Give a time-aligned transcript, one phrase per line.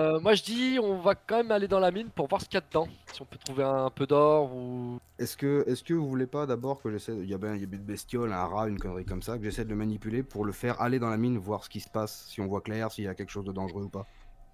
[0.00, 2.46] Euh, moi je dis on va quand même aller dans la mine pour voir ce
[2.46, 2.88] qu'il y a dedans.
[3.12, 4.98] Si on peut trouver un, peu d'or ou.
[5.18, 7.14] Est-ce que, est que vous voulez pas d'abord que j'essaie.
[7.18, 9.36] Il y a bien il y a une bestiole, un rat, une connerie comme ça,
[9.36, 11.80] que j'essaie de le manipuler pour le faire aller dans la mine, voir ce qui
[11.80, 14.06] se passe, si on voit clair, s'il y a quelque chose de dangereux ou pas?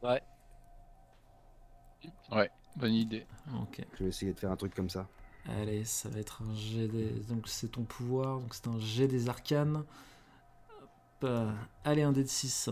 [0.03, 0.21] Ouais.
[2.33, 3.25] Ouais, bonne idée.
[3.63, 3.85] Ok.
[3.95, 5.07] Je vais essayer de faire un truc comme ça.
[5.61, 7.21] Allez, ça va être un jet des.
[7.29, 9.77] Donc c'est ton pouvoir, donc c'est un jet des arcanes.
[9.77, 10.89] Hop,
[11.23, 11.53] euh,
[11.85, 12.71] Allez, un dé de 6.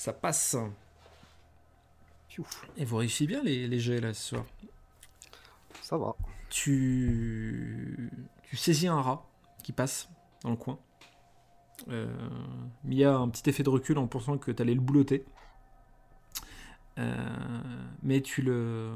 [0.00, 0.56] Ça passe.
[2.78, 4.46] Et vous réussissez bien les, les jets là ce soir?
[5.82, 6.16] Ça va.
[6.48, 8.10] Tu,
[8.44, 9.28] tu saisis un rat
[9.62, 10.08] qui passe
[10.42, 10.78] dans le coin.
[11.88, 12.30] Euh,
[12.82, 15.26] Mia a un petit effet de recul en pensant que tu allais le boulotter.
[16.96, 17.60] Euh,
[18.02, 18.94] mais tu le.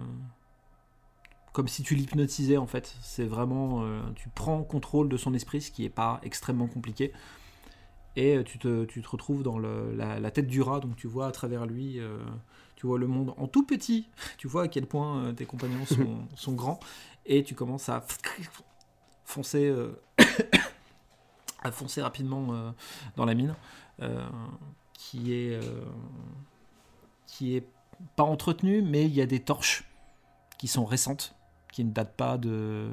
[1.52, 2.96] Comme si tu l'hypnotisais en fait.
[3.02, 3.83] C'est vraiment.
[3.84, 7.12] euh, tu prends contrôle de son esprit, ce qui est pas extrêmement compliqué.
[8.17, 10.97] Et euh, tu te, tu te retrouves dans le- la, la tête du rat, donc
[10.97, 12.19] tu vois à travers lui, euh,
[12.77, 14.09] tu vois le monde en tout petit.
[14.39, 16.79] Tu vois à quel point euh, tes compagnons sont, sont grands.
[17.27, 18.05] Et tu commences à
[19.25, 20.01] foncer, euh,
[21.62, 22.70] à foncer rapidement euh,
[23.17, 23.55] dans la mine,
[24.92, 25.59] qui est,
[27.27, 27.67] qui est
[28.17, 29.85] pas entretenue, mais il y a des torches
[30.59, 31.35] qui sont récentes,
[31.75, 32.89] qui ne datent pas de,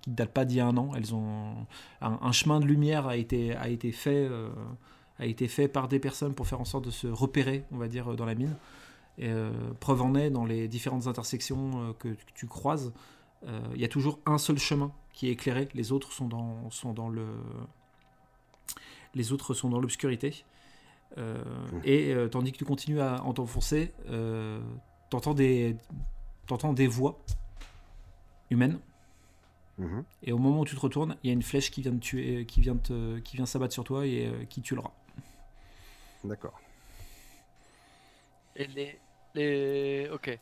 [0.00, 0.92] qui ne datent pas d'il y a un an.
[0.96, 1.52] Elles ont
[2.00, 4.48] un, un chemin de lumière a été, a été fait, euh,
[5.18, 7.88] a été fait par des personnes pour faire en sorte de se repérer, on va
[7.88, 8.56] dire, dans la mine.
[9.18, 12.92] Et, euh, preuve en est dans les différentes intersections euh, que, que tu croises,
[13.74, 15.68] il y a toujours un seul chemin qui est éclairé.
[15.74, 17.26] Les autres sont dans, sont dans le,
[19.14, 20.44] les autres sont dans l'obscurité.
[21.18, 21.42] Euh,
[21.84, 24.60] et euh, tandis que tu continues à en t'enfoncer, euh,
[25.10, 25.76] t'entends des,
[26.46, 27.20] t'entends des voix
[28.52, 28.78] humaines.
[29.78, 30.04] Mhm.
[30.22, 31.98] Et au moment où tu te retournes, il y a une flèche qui vient de
[32.00, 34.80] tuer, qui vient de te- qui vient s'abattre sur toi et euh, qui tue le
[34.80, 34.92] rat.
[36.24, 36.60] D'accord.
[38.54, 38.98] Et les.
[39.34, 40.08] les...
[40.12, 40.38] Ok.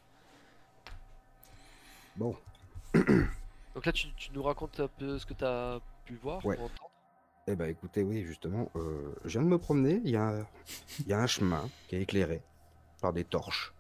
[2.17, 2.37] Bon.
[2.95, 6.59] Donc là tu, tu nous racontes un peu ce que t'as pu voir Ouais.
[6.59, 6.91] ou entendre.
[7.47, 10.45] Eh ben écoutez, oui, justement, euh, je viens de me promener, il y a,
[10.99, 12.43] il y a un chemin qui est éclairé
[13.01, 13.73] par des torches.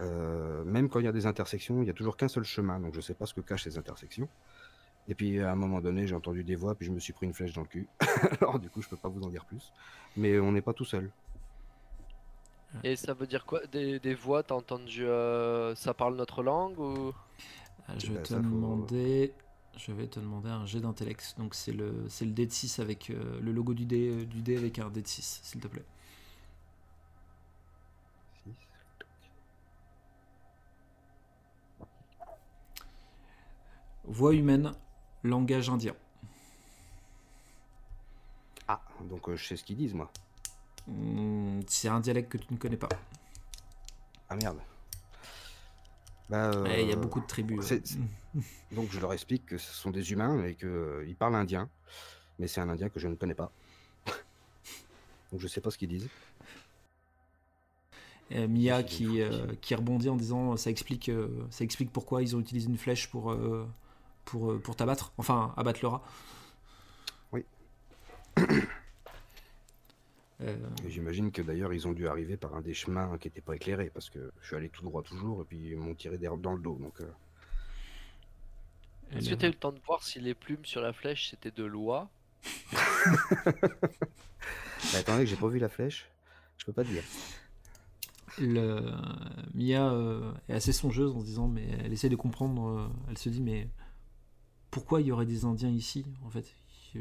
[0.00, 2.80] Euh, même quand il y a des intersections, il n'y a toujours qu'un seul chemin,
[2.80, 4.28] donc je sais pas ce que cachent ces intersections.
[5.08, 7.26] Et puis à un moment donné, j'ai entendu des voix, puis je me suis pris
[7.26, 7.88] une flèche dans le cul.
[8.40, 9.72] Alors du coup, je peux pas vous en dire plus.
[10.16, 11.12] Mais on n'est pas tout seul.
[12.82, 13.66] Et ça veut dire quoi?
[13.66, 17.14] Des, des voix, t'as entendu euh, ça parle notre langue ou?
[17.88, 19.34] Ah, Je vais Ben, te demander,
[19.76, 21.34] je vais te demander un jet d'intellect.
[21.38, 24.42] Donc c'est le, c'est le dé de 6 avec euh, le logo du dé, du
[24.42, 25.86] dé avec un dé de 6, s'il te plaît.
[28.42, 28.68] Six.
[34.06, 34.72] Voix humaine,
[35.22, 35.94] langage indien.
[38.68, 40.10] Ah, donc euh, je sais ce qu'ils disent, moi.
[40.86, 42.88] Hmm, c'est un dialecte que tu ne connais pas.
[44.28, 44.58] Ah merde.
[46.28, 47.64] Bah, Ouais, Il y a euh, beaucoup de tribus.
[47.64, 47.80] c'est- ouais.
[47.84, 47.98] c'est-
[48.74, 51.68] Donc je leur explique que ce sont des humains et qu'ils parlent indien.
[52.38, 53.52] Mais c'est un indien que je ne connais pas.
[55.32, 56.08] donc je sais pas ce qu'ils disent.
[58.32, 62.34] Euh, Mia qui, euh, qui- rebondit en disant ça explique, euh, ça explique pourquoi ils
[62.34, 63.66] ont utilisé une flèche pour, euh,
[64.24, 66.02] pour, euh, pour t'abattre, enfin abattre le rat.
[67.32, 67.44] Oui.
[70.40, 70.56] Euh,
[70.88, 73.90] J'imagine que d'ailleurs ils ont dû arriver par un des chemins qui n'était pas éclairé
[73.94, 76.54] parce que je suis allé tout droit toujours et puis ils m'ont tiré des dans
[76.54, 76.76] le dos.
[76.80, 77.04] Donc euh,
[79.12, 81.30] Est-ce que elle- t'as eu le temps de voir si les plumes sur la flèche
[81.30, 82.10] c'était de l'oie
[83.44, 83.52] bah,
[84.98, 86.10] attendez que j'ai pas vu la flèche.
[86.58, 87.04] Je peux pas te dire.
[88.38, 88.92] le-
[89.54, 92.68] Mia euh, est assez songeuse en se disant, mais elle essaie de comprendre.
[92.68, 93.68] euh, elle se dit, mais
[94.74, 96.52] pourquoi il y aurait des Indiens ici En fait,
[96.94, 97.00] il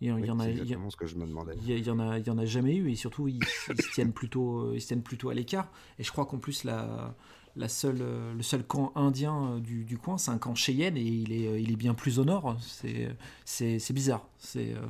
[0.00, 1.54] y, Oui, y en a, il y a- exactement ce que je me demandais.
[1.62, 3.28] il y, a- il y en a, il y en a jamais eu et surtout
[3.28, 3.38] ils,
[3.68, 5.70] ils se tiennent plutôt, ils se tiennent plutôt à l'écart.
[5.98, 7.14] Et je crois qu'en plus la,
[7.54, 7.98] la seule,
[8.36, 11.62] le seul camp indien euh, du, du coin, c'est un camp Cheyenne et il est,
[11.62, 12.56] il est bien plus au nord.
[12.60, 13.14] C'est,
[13.44, 14.26] c'est, c'est bizarre.
[14.38, 14.80] C'est, euh,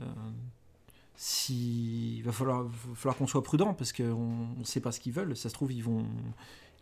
[0.00, 0.04] euh,
[1.16, 5.00] si, il va falloir, va falloir qu'on soit prudent parce qu'on ne sait pas ce
[5.00, 5.36] qu'ils veulent.
[5.36, 6.04] Ça se trouve ils vont,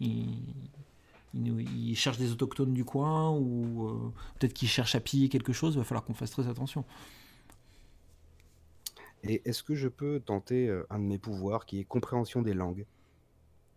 [0.00, 0.38] ils,
[1.34, 5.52] ils ils cherchent des autochtones du coin ou euh, peut-être qu'ils cherchent à piller quelque
[5.52, 5.74] chose.
[5.74, 6.84] Il va falloir qu'on fasse très attention.
[9.24, 12.54] Et est-ce que je peux tenter euh, un de mes pouvoirs qui est compréhension des
[12.54, 12.86] langues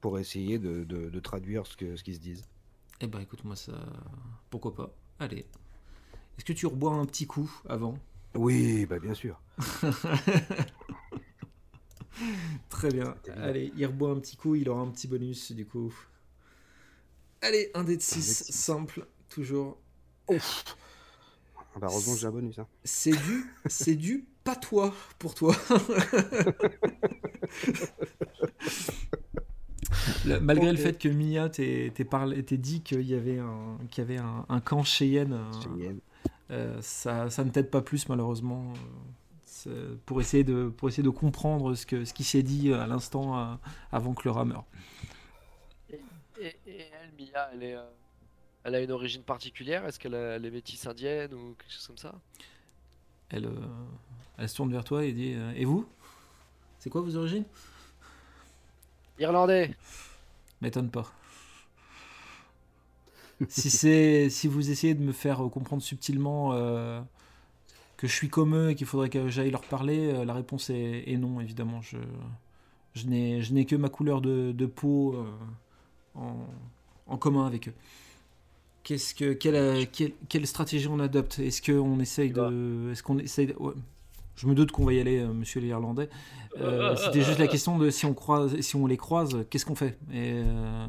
[0.02, 2.46] pour essayer de, de- de traduire ce qu'ils se disent?
[3.02, 3.74] Eh ben écoute, moi ça.
[4.50, 5.46] Pourquoi pas Allez.
[6.38, 7.98] Est-ce que tu rebois un petit coup avant?
[8.36, 9.40] Oui, bah bien sûr.
[12.70, 13.16] Très bien.
[13.36, 15.94] Allez, il reboit un petit coup, il aura un petit bonus du coup.
[17.42, 18.54] Allez, un dé de Un dé de 6, six.
[18.54, 19.78] simple, toujours.
[20.30, 20.34] Ah
[21.80, 22.60] bah, heureusement que j'ai un bonus.
[22.60, 22.68] Hein.
[22.84, 25.56] C'est du, c'est du patois pour toi.
[30.26, 33.78] Le- malgré le fait que Mia t'ait t'ait parlé- t'ait dit qu'il y avait un,
[33.90, 36.00] qu'il y avait un, un camp Cheyenne, euh, Cheyenne.
[36.52, 38.74] euh, ça, ça ne t'aide pas plus malheureusement.
[39.68, 42.86] euh, Pour essayer, de, pour essayer de comprendre ce, que, ce qui s'est dit à
[42.88, 43.56] l'instant euh,
[43.92, 44.66] avant que le rat meure.
[46.40, 47.90] Et, et elle, Mia, elle, est, euh,
[48.64, 49.86] elle a une origine particulière?
[49.86, 52.16] Est-ce qu'elle a- elle est métisse indienne ou quelque chose comme ça?
[53.30, 53.52] Elle, euh,
[54.38, 55.86] elle se tourne vers toi et dit euh, Et vous?
[56.80, 57.46] C'est quoi vos origines?
[59.20, 59.76] Irlandais.
[60.62, 61.12] M'étonne pas.
[63.48, 67.02] si c'est si vous essayez de me faire euh, comprendre subtilement euh,
[67.98, 70.70] que je suis comme eux et qu'il faudrait que j'aille leur parler, euh, la réponse
[70.70, 71.82] est, est non évidemment.
[71.82, 71.98] Je
[72.96, 75.26] je n'ai je n'ai que ma couleur de, de peau euh,
[76.18, 76.36] en,
[77.08, 77.74] en commun avec eux.
[78.84, 81.40] Qu'est-ce que quelle, euh, quelle, quelle stratégie on adopte?
[81.40, 83.74] Est-ce qu'on essaye de est-ce qu'on essaye de- ouais.
[84.36, 86.10] Je me doute qu'on va y aller, euh, Monsieur l'Irlandais.
[86.60, 89.76] Euh, C'était juste la question de si on croise, si on les croise, qu'est-ce qu'on
[89.76, 89.98] fait?
[90.14, 90.88] Euh,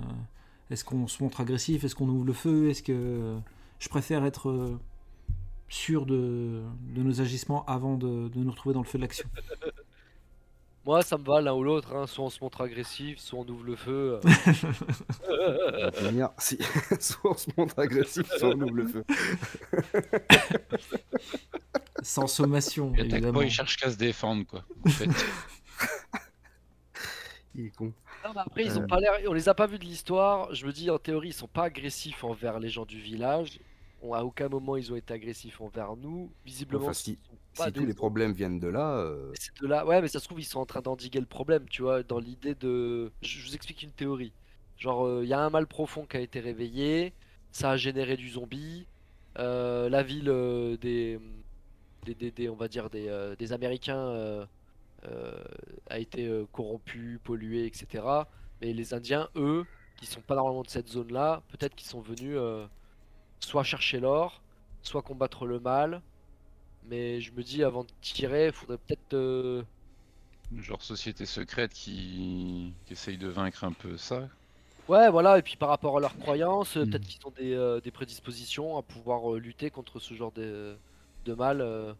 [0.71, 1.83] Est-ce qu'on se montre agressif?
[1.85, 2.69] Est-ce qu'on ouvre le feu?
[2.71, 3.37] Est-ce que
[3.79, 4.79] je préfère être
[5.71, 6.63] sûr de,
[6.95, 9.29] de nos agissements avant de, de nous retrouver dans le feu de l'action?
[10.85, 11.95] Moi, ça me va l'un ou l'autre.
[11.95, 12.07] hein.
[12.07, 14.21] Soit on se montre agressif, soit on ouvre le feu.
[15.29, 15.91] euh.
[16.39, 16.59] Si,
[17.01, 19.05] soit on se montre agressif, soit on ouvre le feu.
[22.03, 24.65] Sans sommation, Il attaque pas, il cherche qu'à se défendre, quoi.
[24.87, 25.09] En fait.
[27.55, 27.93] Il est con.
[28.25, 28.87] Non, mais après, ils ont Euh.
[28.87, 29.15] pas l'air.
[29.27, 30.55] On les a pas vus de l'histoire.
[30.55, 33.59] Je me dis, en théorie, ils sont pas agressifs envers les gens du village.
[34.01, 36.31] On- à aucun moment ils ont été agressifs envers nous.
[36.45, 37.19] Visiblement, Enfin, si-
[37.59, 39.87] pas Si tous les problèmes viennent de là, euh, de là.
[39.87, 42.19] Ouais, mais ça se trouve, ils sont en train d'endiguer le problème, tu vois, dans
[42.19, 43.13] l'idée de.
[43.23, 44.33] Je vous explique une théorie.
[44.79, 47.15] Genre, il y a un mal profond qui a été réveillé,
[47.53, 48.87] ça a généré du zombie,
[49.39, 51.19] euh, la ville euh, des,
[52.05, 54.47] des, des- des- on va dire, des, euh, des Américains euh,
[55.07, 55.45] euh,
[55.91, 58.27] a été euh, corrompue, polluée, etc.
[58.63, 59.67] Mais les Indiens, eux,
[59.97, 62.67] qui sont pas normalement de cette zone-là, peut-être qu'ils sont venus euh,
[63.41, 64.43] soit chercher l'or,
[64.83, 66.03] soit combattre le mal.
[66.89, 69.15] Mais je me dis, avant de tirer, faudrait peut-être.
[69.15, 69.63] euh,
[70.55, 72.77] Genre société secrète qui...
[72.85, 74.29] qui essaye de vaincre un peu ça.
[74.89, 76.87] Ouais, voilà, et puis par rapport à leurs croyances, euh, Mm.
[76.87, 80.79] peut-être qu'ils ont des, euh, des prédispositions à pouvoir euh, lutter contre ce genre de,
[81.27, 81.61] de mal.
[81.61, 81.93] euh,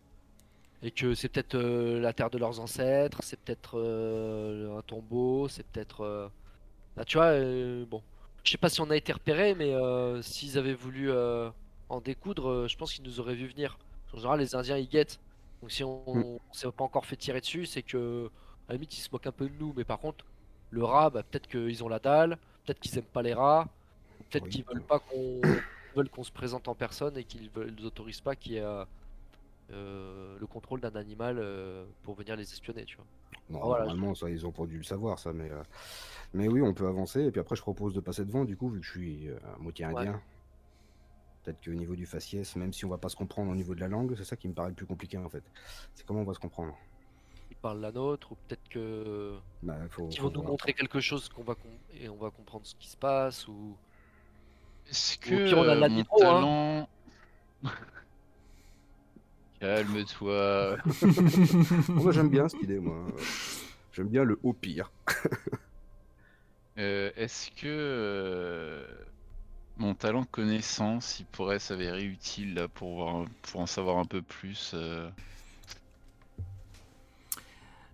[0.83, 5.49] et que c'est peut-être euh, la terre de leurs ancêtres, c'est peut-être euh, un tombeau,
[5.49, 6.03] c'est peut-être.
[6.03, 6.29] euh,
[6.97, 8.03] Là, tu vois, euh, bon.
[8.45, 11.51] Je sais pas si on a été repérés, mais euh, s'ils avaient voulu euh,
[11.91, 13.79] en découdre, euh, je pense qu'ils nous auraient vu venir.
[14.13, 15.19] En général, les Indiens ils guettent.
[15.63, 16.23] Donc si on, Mm.
[16.23, 18.31] on s'est pas encore fait tirer dessus, c'est que
[18.69, 19.73] à la limite ils se moquent un peu de nous.
[19.77, 20.25] Mais par contre,
[20.71, 23.69] le rat, bah, peut-être qu'ils ont la dalle, peut-être qu'ils aiment pas les rats,
[24.31, 24.51] peut-être Oui.
[24.51, 25.41] qu'ils veulent pas qu'on
[25.97, 28.65] veulent qu'on se présente en personne et qu'ils veulent, ils autorisent pas qu'il y ait
[29.71, 33.07] euh, le contrôle d'un animal euh, pour venir les espionner, tu vois.
[33.51, 35.33] non, Ah, voilà, normalement, ça, ils ont pas dû le savoir, ça.
[35.33, 35.63] Mais, euh,
[36.33, 37.25] mais oui, on peut avancer.
[37.25, 39.59] Et puis après, je propose de passer devant, du coup, vu que je suis à
[39.59, 40.07] moitié Ouais.
[41.49, 43.81] Peut-être qu'au niveau du faciès, même si on va pas se comprendre au niveau de
[43.81, 45.43] la langue, c'est ça qui me paraît le plus compliqué, en fait.
[45.95, 46.77] C'est comment on va se comprendre.
[47.51, 50.51] Ils parlent la nôtre, ou peut-être que Bah, faut, qu'ils vont nous voir.
[50.51, 53.75] montrer quelque chose qu'on va com- et on va comprendre ce qui se passe ou
[54.91, 56.27] Est-ce que pire, on a la euh, mon nitro, hein.
[56.27, 56.89] talent...
[59.61, 60.77] Calme-toi.
[61.89, 63.07] Moi, j'aime bien cette idée, moi.
[63.93, 64.93] J'aime bien le au pire.
[66.81, 68.87] Euh, Est-ce que euh,
[69.79, 74.23] mon talent connaissance, il pourrait s'avérer utile là, pour, voir, pour en savoir un peu
[74.23, 75.11] plus euh,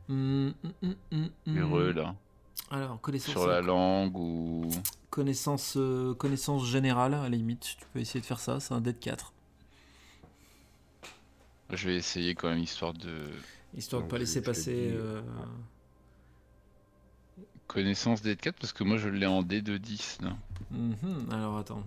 [0.09, 2.15] Hum, hum, hum, heureux là,
[2.71, 4.85] Alors, connaissance, sur la langue ou...
[5.11, 8.81] connaissance, euh, connaissance générale, à la limite, tu peux essayer de faire ça, c'est un
[8.83, 9.33] dé de 4.
[11.71, 13.43] Je vais essayer quand même histoire de
[13.75, 14.91] Histoire de Donc, pas laisser passer.
[14.93, 15.21] euh,
[17.67, 20.37] connaissance D4 parce que moi je l'ai en D de 10 là.
[20.71, 21.85] Mhm, Alors attends.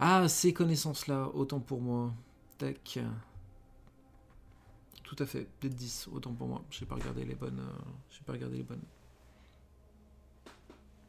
[0.00, 2.12] Ah, ces connaissances-là, autant pour moi.
[2.58, 2.98] Tac.
[5.02, 6.62] Tout à fait, peut-être 10, autant pour moi.
[6.70, 7.60] J'ai pas regardé les bonnes.
[7.60, 8.82] euh, J'ai pas regardé les bonnes.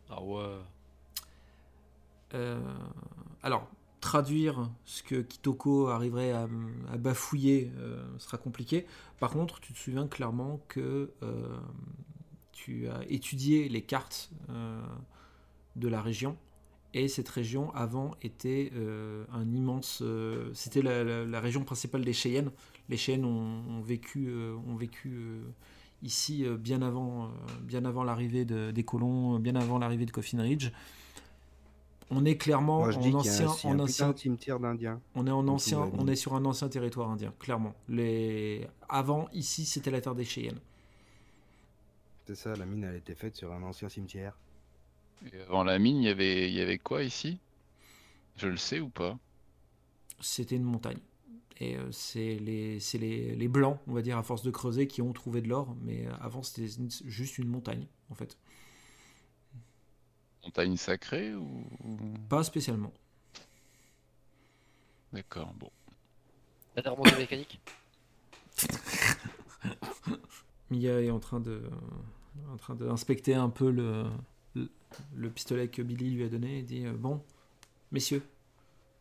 [0.09, 0.59] ah ouais.
[2.33, 2.59] Euh,
[3.43, 3.67] alors,
[4.01, 6.47] traduire ce que Kitoko arriverait à,
[6.91, 8.85] à bafouiller euh, sera compliqué.
[9.19, 11.59] Par contre, tu te souviens clairement que euh,
[12.63, 14.81] tu as étudié les cartes euh,
[15.75, 16.37] de la région.
[16.93, 19.99] Et cette région avant était euh, un immense.
[20.03, 22.51] euh, C'était la, la- la région principale des Cheyennes.
[22.89, 24.31] Les Cheyennes ont, ont vécu,
[24.67, 25.19] ont vécu
[26.03, 27.31] ici bien avant,
[27.63, 30.69] bien avant l'arrivée de- des colons, bien avant l'arrivée de Coffin Ridge
[32.11, 34.99] On est clairement Moi, en a ancien, en ancien cimetière d'Indiens.
[35.15, 37.73] On est en ancien, on est sur un ancien territoire indien, clairement.
[37.89, 38.67] Les...
[38.89, 40.59] Avant, ici, c'était la terre des Cheyennes.
[42.25, 44.37] C'est ça, la mine, elle était faite sur un ancien cimetière.
[45.31, 47.39] Et avant la mine, il y avait, il y avait quoi ici?
[48.37, 49.17] Je le sais ou pas?
[50.19, 50.99] C'était une montagne.
[51.59, 54.87] Et euh, c'est les, c'est les, les blancs, on va dire, à force de creuser,
[54.87, 55.75] qui ont trouvé de l'or.
[55.81, 56.67] Mais euh, avant, c'était
[57.05, 58.37] juste une montagne, en fait.
[60.43, 61.65] Montagne sacrée ou
[62.29, 62.93] Pas spécialement.
[65.11, 65.69] D'accord, bon.
[66.75, 67.59] La des remontées mécaniques
[70.73, 71.61] Mia est en train de,
[72.51, 74.05] en train d'inspecter un peu le,
[74.55, 74.69] le,
[75.15, 77.21] le pistolet que Billy lui a donné et dit euh, Bon,
[77.91, 78.23] messieurs,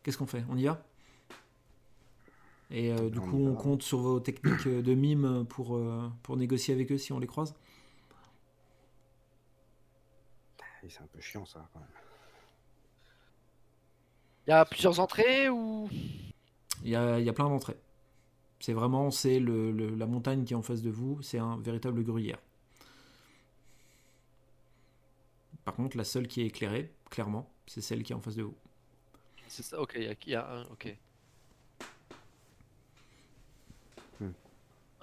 [0.03, 0.43] qu'est-ce qu'on fait?
[0.49, 0.83] On y va?
[2.71, 6.09] Et euh, du On coup, on compte sur vos techniques euh, de mime pour, euh,
[6.23, 7.53] pour négocier avec eux si on les croise.
[10.83, 11.89] Et c'est un peu chiant, ça, quand même.
[14.47, 15.89] Il y a plusieurs entrées ou?
[16.83, 17.77] Il y a, il y a plein d'entrées.
[18.63, 21.57] C'est vraiment c'est le, le- la montagne qui est en face de vous, c'est un
[21.57, 22.39] véritable gruyère.
[25.65, 28.43] Par contre, la seule qui est éclairée, clairement, c'est celle qui est en face de
[28.43, 28.55] vous.
[29.47, 30.97] C'est ça, ok, il y a- il y, a un, ok.
[34.19, 34.33] Hmm.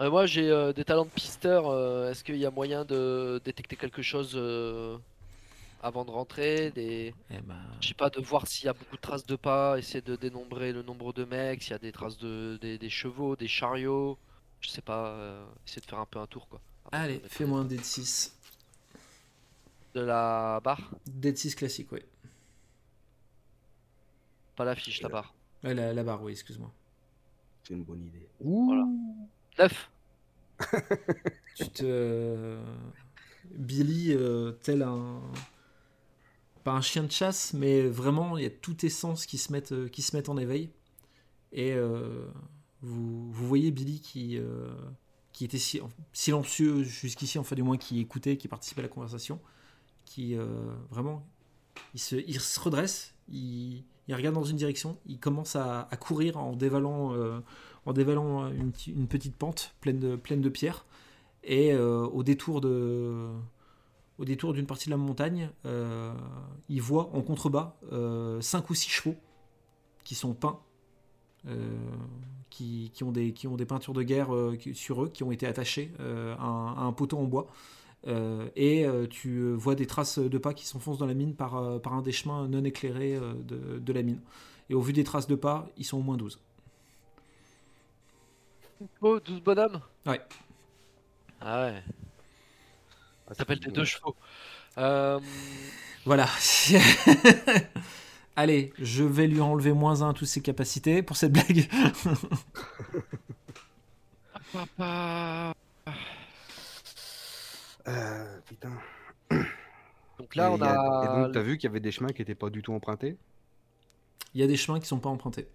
[0.00, 3.40] Euh, moi j'ai euh, des talents de pisteur, euh, est-ce qu'il y a moyen de
[3.44, 4.98] détecter quelque chose euh,
[5.82, 7.14] avant de rentrer des...
[7.30, 9.78] Eh ben, Je sais pas, de voir s'il y a beaucoup de traces de pas,
[9.78, 12.90] essayer de dénombrer le nombre de mecs, s'il y a des traces de des, des
[12.90, 14.18] chevaux, des chariots,
[14.60, 16.60] je sais pas, euh, essayer de faire un peu un tour quoi.
[16.92, 18.36] Allez, fais-moi un de 6.
[19.94, 22.00] De la barre, de 6 classique, oui.
[24.56, 25.34] pas la fiche, la barre.
[25.64, 26.70] Ouais, la, la barre, oui, excuse-moi.
[27.64, 28.28] C'est une bonne idée.
[28.40, 28.86] Voilà.
[29.58, 29.90] 9
[31.54, 32.58] Tu te.
[33.50, 35.20] Billy, euh, tel un.
[36.64, 39.50] Pas un chien de chasse, mais vraiment, il y a tous tes sens qui se
[39.50, 40.68] mettent, euh, qui se mettent en éveil.
[41.52, 42.26] Et euh,
[42.82, 44.70] vous, vous voyez Billy qui, euh,
[45.32, 45.80] qui était si-
[46.12, 49.40] silencieux jusqu'ici, enfin du moins qui écoutait, qui participait à la conversation,
[50.04, 50.36] qui
[50.90, 51.24] vraiment,
[51.94, 56.36] il se, il se redresse, il, il regarde dans une direction, il commence à, courir
[56.36, 57.14] en dévalant,
[57.86, 60.84] en dévalant une, une petite pente pleine de, pleine de pierres.
[61.44, 63.28] Et au détour de,
[64.20, 66.12] au détour d'une partie de la montagne, euh,
[66.68, 69.16] il voit en contrebas euh, cinq ou six chevaux
[70.04, 70.60] qui sont peints,
[71.48, 71.78] euh,
[72.50, 75.32] qui, qui ont des, qui ont des peintures de guerre euh, sur eux, qui ont
[75.32, 77.46] été attachés euh, à, un, à un poteau en bois.
[78.08, 81.34] Euh, et euh, tu euh, vois des traces de pas qui s'enfoncent dans la mine
[81.34, 84.20] par, euh, par un des chemins non éclairés euh, de, de la mine.
[84.68, 86.38] Et au vu des traces de pas, ils sont au moins 12.
[89.00, 89.80] Oh, 12 bonhommes?
[90.04, 90.20] Ouais.
[91.40, 91.82] Ah ouais,
[93.30, 93.76] Ah, ça s'appelle c'est des bon.
[93.80, 94.16] deux chevaux.
[94.78, 95.20] Euh,
[96.04, 96.26] Voilà.
[98.36, 101.68] Allez, je vais lui enlever moins 1 à toutes ses capacités pour cette blague.
[104.52, 105.54] papa.
[107.88, 108.70] Euh, putain.
[110.18, 111.04] Donc là, Et on a- a.
[111.04, 113.16] Et donc, t'as vu qu'il y avait des chemins qui étaient pas du tout empruntés?
[114.34, 115.48] Il y a des chemins qui sont pas empruntés.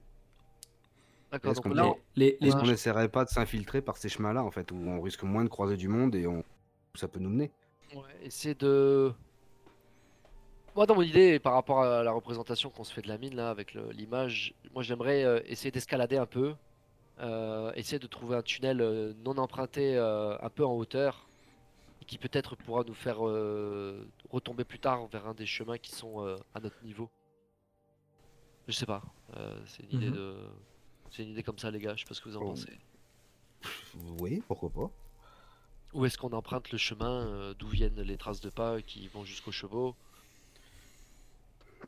[1.31, 4.75] D'accord, Est-ce qu'on là, Les, n'essaierait pas de s'infiltrer par ces chemins-là, en fait, où
[4.75, 6.39] on risque moins de croiser du monde et on...
[6.39, 7.51] où ça peut nous mener?
[7.95, 9.13] Ouais, essayer de.
[10.75, 13.35] Moi, dans mon idée, par rapport à la représentation qu'on se fait de la mine
[13.35, 16.53] là, avec l'image, moi j'aimerais euh, essayer d'escalader un peu,
[17.19, 21.29] euh, essayer de trouver un tunnel euh, non emprunté un peu en hauteur,
[22.01, 23.19] et qui peut-être pourra nous faire
[24.29, 26.19] retomber plus tard vers un des chemins qui sont
[26.53, 27.09] à notre niveau.
[28.67, 29.01] Je sais pas,
[29.65, 30.35] c'est une idée de.
[31.11, 32.49] C'est une idée comme ça, les gars, je sais pas ce que vous en Oh.
[32.49, 32.77] pensez.
[34.19, 34.91] Oui, pourquoi pas
[35.95, 39.25] Où est-ce qu'on emprunte le chemin, euh, d'où viennent les traces de pas qui vont
[39.25, 39.97] jusqu'aux chevaux?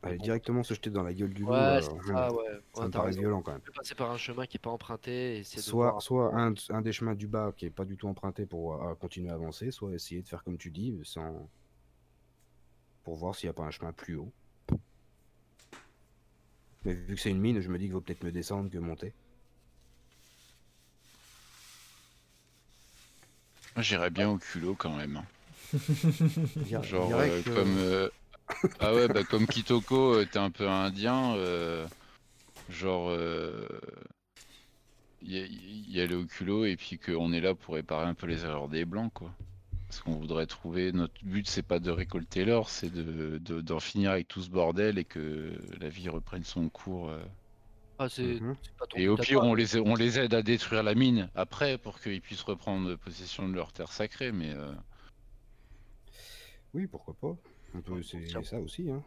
[0.02, 0.24] Aller bon.
[0.24, 2.60] directement se jeter dans la gueule du loup, Ouais, euh, c'est hum, ça, ouais.
[2.72, 3.20] ça Ouais, me paraît raison.
[3.20, 3.62] violent quand même.
[3.62, 6.34] On peut passer par un chemin qui est pas emprunté et essayer de Soit, soit
[6.34, 9.28] un, un des chemins du bas qui est pas du tout emprunté pour euh, continuer
[9.30, 11.50] à avancer, soit essayer de faire comme tu dis, sans...
[13.02, 14.32] pour voir s'il n'y a pas un chemin plus haut.
[16.84, 18.78] Mais vu que c'est une mine, je me dis qu'il vaut peut-être me descendre que
[18.78, 19.14] monter.
[23.80, 25.22] J'irais bien au culot quand même.
[26.82, 28.08] Genre euh, que- comme euh,
[28.80, 31.86] ah ouais bah comme Kitoko euh, t'es un peu indien euh,
[32.70, 33.12] genre
[35.22, 38.14] il y, a- y aller au culot et puis qu'on est là pour réparer un
[38.14, 39.32] peu les erreurs des blancs quoi
[39.88, 43.80] parce qu'on voudrait trouver notre but c'est pas de récolter l'or c'est de de- d'en
[43.80, 47.18] finir avec tout ce bordel et que la vie reprenne son cours euh.
[47.98, 50.82] Ah, c'est c'est pas ton et au pire on les on les aide à détruire
[50.82, 54.72] la mine après pour qu'ils puissent reprendre possession de leur terre sacrée mais euh,
[56.74, 57.36] Oui, pourquoi pas.
[57.74, 58.42] On peut Ouais, essayer tiens.
[58.42, 58.90] ça aussi.
[58.90, 59.02] Hein.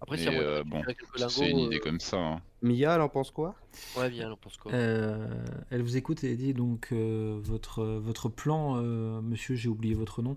[0.00, 0.82] Après, euh, bon,
[1.28, 2.18] c'est une idée euh, comme ça.
[2.18, 2.42] hein.
[2.62, 3.54] Mia, elle en pense quoi?
[3.96, 4.72] Ouais, elle en pense quoi?
[4.72, 9.94] Euh, elle vous écoute et dit donc euh, votre, votre plan, euh, monsieur, j'ai oublié
[9.94, 10.36] votre nom,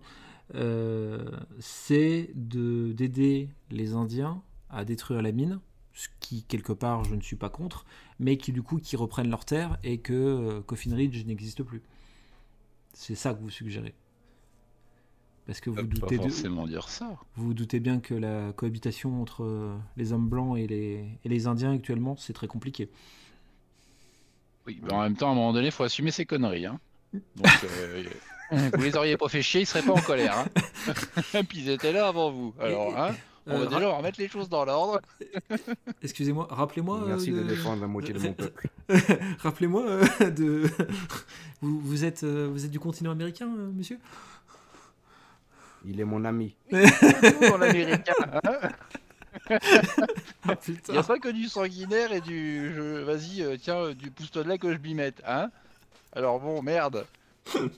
[0.56, 1.26] euh,
[1.60, 5.60] c'est de d'aider les Indiens à détruire la mine,
[5.98, 7.84] ce qui quelque part je ne suis pas contre,
[8.20, 11.82] mais qui du coup qui reprennent leurs terres et que euh, Coffin Ridge n'existe plus.
[12.94, 13.96] C'est ça que vous suggérez.
[15.48, 17.18] Parce que vous peut doutez, pas de, forcément dire ça.
[17.36, 21.30] vous vous doutez bien que la cohabitation entre euh, les hommes blancs et les, et
[21.30, 22.90] les Indiens actuellement, c'est très compliqué.
[24.68, 26.66] Oui, mais en même temps, à un moment donné, il faut assumer ses conneries.
[26.66, 26.80] Hein.
[27.14, 28.04] Donc, euh,
[28.52, 30.38] vous les auriez pas fait chier, ils seraient pas en colère.
[30.38, 31.44] Hein.
[31.50, 32.54] Puis ils étaient là avant vous.
[32.60, 33.16] Alors, hein,
[33.48, 35.00] on Euh, va déjà remettre les choses dans l'ordre.
[36.04, 37.02] Excusez-moi, rappelez-moi.
[37.02, 37.40] euh, Merci de...
[37.40, 38.70] de- défendre la moitié de mon peuple.
[39.40, 40.70] rappelez-moi euh, de.
[41.62, 44.00] vous, vous êtes, euh, vous êtes du continent américain, euh, monsieur?
[45.86, 46.56] Il est mon ami.
[46.74, 48.14] en américain.
[48.44, 48.70] hein.
[49.50, 52.74] Ah, Il n'y a pas que du sanguinaire et du.
[52.76, 55.22] je- Vas-y, euh, tiens, euh, du pousse-toi de là que je m'y mette.
[55.26, 55.50] Hein
[56.14, 57.06] Alors bon, merde.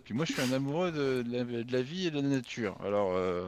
[0.03, 2.21] Puis moi, je suis un amoureux de, de la, de la vie et de la
[2.27, 2.75] nature.
[2.83, 3.45] Alors, euh,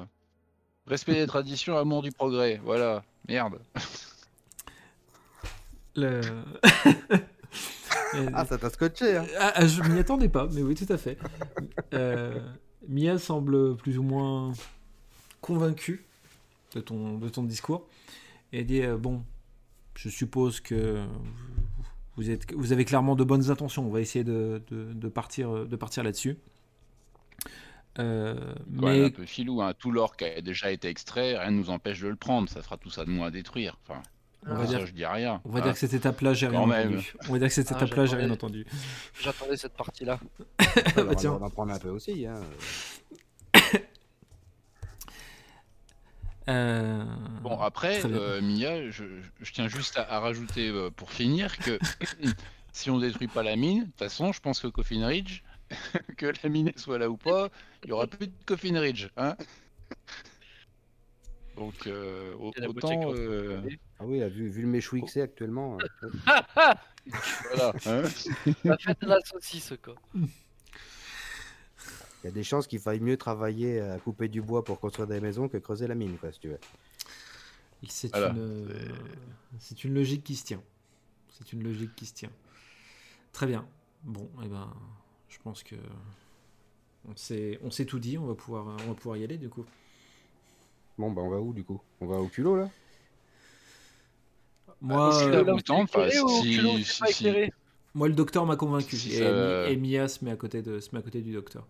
[0.92, 2.62] respect des traditions, amour du progrès.
[2.64, 3.04] Voilà.
[3.28, 3.60] Merde.
[5.96, 6.22] Le-
[8.34, 10.98] Ah, ça t'a scotché, hein ah, ah, je m'y attendais pas, mais oui, tout à
[10.98, 11.18] fait.
[11.94, 12.40] Euh,
[12.90, 14.52] Mia semble plus ou moins
[15.40, 16.04] convaincue
[16.76, 17.88] de ton, de ton discours
[18.52, 19.24] et elle dit euh, Bon,
[19.96, 21.06] je suppose que
[22.18, 23.86] vous, êtes, vous avez clairement de bonnes intentions.
[23.88, 26.38] On va essayer de, de- de partir, de partir là-dessus.
[28.00, 28.36] Euh,
[28.70, 29.62] mais un peu filou.
[29.62, 29.74] Hein.
[29.78, 32.48] Tout l'or qui a déjà été extrait, rien ne nous empêche de le prendre.
[32.50, 33.78] Ça fera tout ça de moins à détruire.
[33.84, 34.02] Enfin,
[34.48, 35.42] on va ça, dire, je dis rien.
[35.46, 35.64] on va hein.
[35.64, 37.14] dire que cette étape-là, j'ai rien entendu.
[37.28, 38.66] On va dire que cette Ah, étape-là, j'ai rien entendu.
[39.22, 40.20] J'attendais cette partie-là.
[40.60, 41.32] On bah, va tiens.
[41.34, 42.42] en prendre un peu aussi, hein.
[46.50, 47.06] Euh,
[47.44, 49.04] Bon, après, euh, Mia, je,
[49.42, 51.78] je tiens juste à, à rajouter euh, pour finir que
[52.74, 55.44] si on détruit pas la mine, de toute façon, je pense que Coffin Ridge,
[56.18, 57.50] que la mine soit là ou pas,
[57.84, 59.08] il y aura plus de Coffin Ridge.
[59.18, 59.36] Hein
[61.56, 63.14] Donc, euh, autant.
[63.14, 63.62] euh,
[64.00, 65.78] Ah oui, là, vu, vu le méchou que c'est actuellement.
[65.80, 66.14] euh,
[67.54, 67.74] voilà.
[67.86, 68.04] hein.
[68.64, 69.96] La fête de la saucisse, quoi.
[70.16, 70.28] Il
[72.26, 75.20] y a des chances qu'il faille mieux travailler à couper du bois pour construire des
[75.20, 76.60] maisons que creuser la mine, quoi, si tu veux.
[77.90, 78.30] C'est Voilà.
[78.30, 78.90] une, euh,
[79.60, 80.62] c'est une logique qui se tient.
[81.32, 82.30] C'est une logique qui se tient.
[83.34, 83.68] Très bien.
[84.04, 84.72] Bon, eh ben,
[85.32, 85.76] je pense que
[87.10, 88.18] on s'est, on s'est tout dit.
[88.18, 89.66] On va pouvoir, on va pouvoir y aller du coup.
[90.98, 91.82] Bon, bah, on va où, du coup?
[92.00, 92.70] On va au culot, là?
[94.82, 95.44] Moi, c'est euh, là
[96.44, 97.32] si- culot, si- pas si-
[97.94, 98.96] moi, le docteur m'a convaincu.
[98.96, 101.66] Si et, Mia se met à côté de, se met à côté du docteur.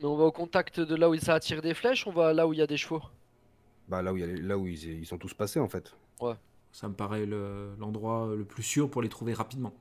[0.00, 2.46] Mais on va au contact de là où ça attire des flèches, on va là
[2.46, 3.02] où il y a des chevaux?
[3.88, 5.68] Bah, là où, il y a les- là où ils, ils sont tous passés, en
[5.68, 5.94] fait.
[6.72, 9.72] Ça me paraît le- l'endroit le plus sûr pour les trouver rapidement.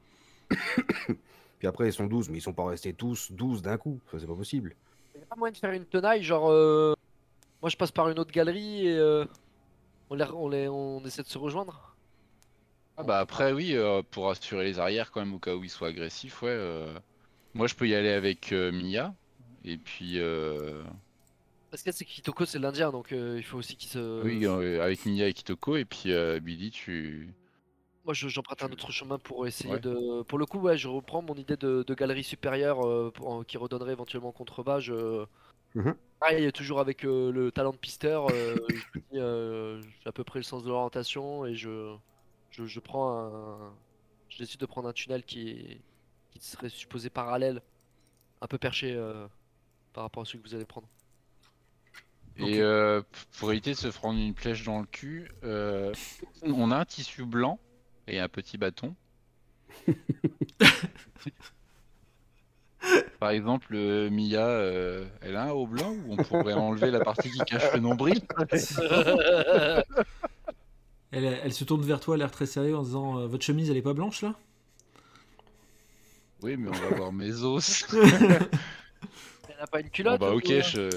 [1.60, 4.00] Puis après, ils sont 12, mais ils sont pas restés tous 12 d'un coup.
[4.12, 4.76] Ça, c'est pas possible.
[5.15, 6.50] Il y a pas moyen de faire une tenaille, genre.
[6.52, 6.94] euh,
[7.62, 8.98] Moi je passe par une autre galerie et.
[8.98, 9.26] euh,
[10.10, 10.26] On, les...
[10.34, 10.68] On, les...
[10.68, 11.96] on essaie de se rejoindre
[12.98, 15.70] Ah bah après oui, euh, pour assurer les arrières quand même au cas où ils
[15.70, 16.50] soient agressifs, ouais.
[16.52, 16.94] euh,
[17.54, 19.13] Moi je peux y aller avec euh, Mia.
[19.63, 20.84] Et puis euh,
[21.72, 24.22] Parce que c'est que Kitoko c'est l'Indien donc euh, il faut aussi qu'il se.
[24.24, 24.46] oui,
[24.80, 25.78] avec Mia et Kitoko.
[25.78, 27.34] Et puis euh, Billy, tu.
[28.06, 29.80] Moi je- j'emprunte un autre chemin pour essayer Ouais.
[29.80, 30.22] de.
[30.24, 33.58] Pour le coup, ouais, je reprends mon idée de, de galerie supérieure euh, pour- qui
[33.58, 34.80] redonnerait éventuellement contrebas.
[34.80, 35.26] Je...
[35.74, 35.96] Mhm.
[36.20, 38.28] Pareil, toujours avec euh, le talent de pisteur,
[39.13, 41.96] euh, j'ai à peu près le sens de l'orientation et je,
[42.52, 43.74] je, je prends un.
[44.30, 45.80] Je décide de prendre un tunnel qui,
[46.32, 47.62] qui serait supposé parallèle,
[48.41, 48.96] un peu perché
[49.94, 50.88] par rapport à celui que vous allez prendre.
[52.38, 53.02] Et euh,
[53.39, 55.94] pour éviter de se prendre une flèche dans le cul, euh,
[56.44, 57.60] on a un tissu blanc
[58.08, 58.96] et un petit bâton.
[63.20, 67.00] Par exemple, euh, Mia, euh, elle a un haut blanc ou on pourrait enlever la
[67.00, 68.22] partie qui cache le nombril?
[71.12, 73.78] Elle, elle se tourne vers toi, l'air très sérieux, en disant euh, Votre chemise, elle
[73.78, 74.36] est pas blanche là?
[76.41, 77.88] Oui, mais on va voir mes os.
[77.94, 80.89] Elle n'a pas une Bon culotte bah ou, ok, je...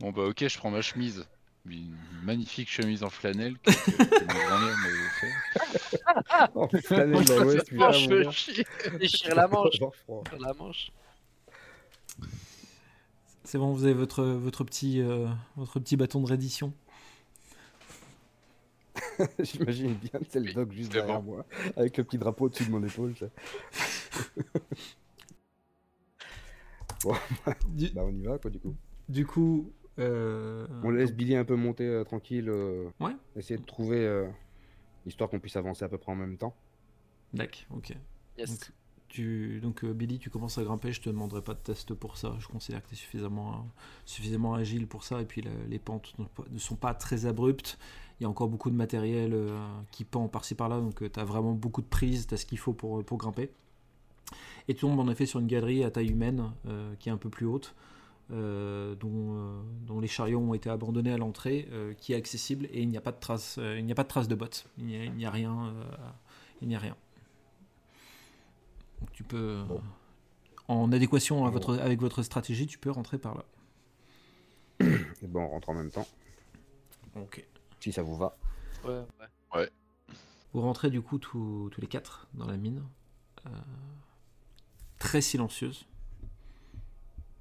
[0.00, 1.26] bon bah ok, je prends ma chemise.
[1.66, 1.94] Une
[2.24, 6.86] magnifique chemise en flanelle que, que- que ma grand-mère m'avait fait.
[6.88, 8.30] Planète de l'Ouest, putain, Manche, mon gars.
[8.30, 8.66] chier.
[8.98, 9.78] Déchire la manche.
[10.38, 10.90] La manche.
[13.44, 16.72] C'est bon, vous avez votre, votre, petit, euh, votre petit bâton de reddition.
[19.40, 21.44] J'imagine bien, c'est le doc juste derrière moi,
[21.76, 23.14] avec le petit drapeau au-dessus de mon épaule.
[27.68, 28.74] Du, Bah, on y va, quoi, du coup.
[29.08, 32.48] du coup, Euh, On laisse donc- Billy un peu monter euh, tranquille.
[32.48, 33.12] euh, Ouais.
[33.36, 33.98] Essayer de trouver.
[34.06, 34.26] euh,
[35.06, 36.54] histoire qu'on puisse avancer à peu près en même temps.
[37.32, 37.94] D'accord, ok.
[38.38, 38.50] Yes.
[38.50, 38.72] Donc,
[39.08, 42.16] tu, donc euh, Billy, tu commences à grimper, je te demanderai pas de test pour
[42.18, 42.36] ça.
[42.38, 43.66] Je considère que tu es suffisamment,
[44.04, 45.20] suffisamment agile pour ça.
[45.20, 46.14] Et puis la- les pentes
[46.50, 47.78] ne sont pas très abruptes.
[48.20, 49.58] Il y a encore beaucoup de matériel euh,
[49.90, 52.58] qui pend par-ci par-là, donc tu as vraiment beaucoup de prises, tu as ce qu'il
[52.58, 53.50] faut pour, pour grimper.
[54.68, 57.16] Et tu tombes en effet sur une galerie à taille humaine euh, qui est un
[57.16, 57.74] peu plus haute,
[58.32, 62.66] euh, dont, euh, dont les chariots ont été abandonnés à l'entrée, euh, qui est accessible
[62.72, 64.34] et il n'y a pas de traces, euh, il n'y a pas de traces de
[64.34, 64.66] bottes.
[64.78, 65.66] Il n'y a, il n'y a rien.
[65.68, 65.84] euh,
[66.62, 66.96] il n'y a rien.
[69.00, 69.82] Donc tu peux, euh, Bon.
[70.68, 71.54] en adéquation à Bon.
[71.54, 73.44] votre, avec votre stratégie, tu peux rentrer par là.
[75.22, 76.06] Et bon, on rentre en même temps.
[77.16, 77.44] Ok.
[77.80, 78.36] Si ça vous va.
[78.84, 79.02] Ouais,
[79.54, 79.70] ouais.
[80.52, 82.82] Vous rentrez du coup tous, tous les quatre dans la mine,
[83.46, 83.50] euh,
[84.98, 85.86] très silencieuse.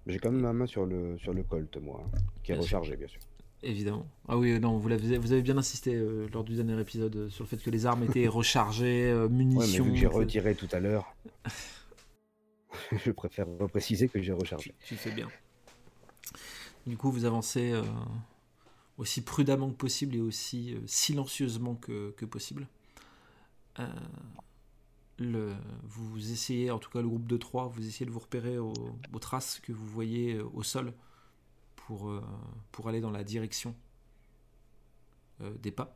[0.09, 2.03] J'ai quand même ma main sur le, sur le Colt, moi.
[2.03, 2.79] hein, qui est Bien sûr.
[2.79, 3.21] rechargé, bien sûr.
[3.61, 4.07] Évidemment.
[4.27, 7.49] Ah oui, non, vous, avez bien insisté euh, lors du dernier épisode euh, sur le
[7.49, 9.85] fait que les armes étaient rechargées, euh, Ouais, mais munitions.
[9.85, 11.13] que j'ai retiré tout à l'heure,
[13.05, 14.73] je préfère repréciser que j'ai rechargé.
[14.79, 15.27] Tu, tu fais bien.
[16.87, 17.83] Du coup, vous avancez euh,
[18.97, 22.65] aussi prudemment que possible et aussi silencieusement que, que possible.
[25.21, 28.73] Vous essayez, en tout cas le groupe de trois, vous essayez de vous repérer aux,
[29.19, 30.93] traces que vous voyez euh, au sol
[31.75, 32.23] pour, euh,
[32.71, 33.75] pour aller dans la direction
[35.41, 35.95] euh, des pas.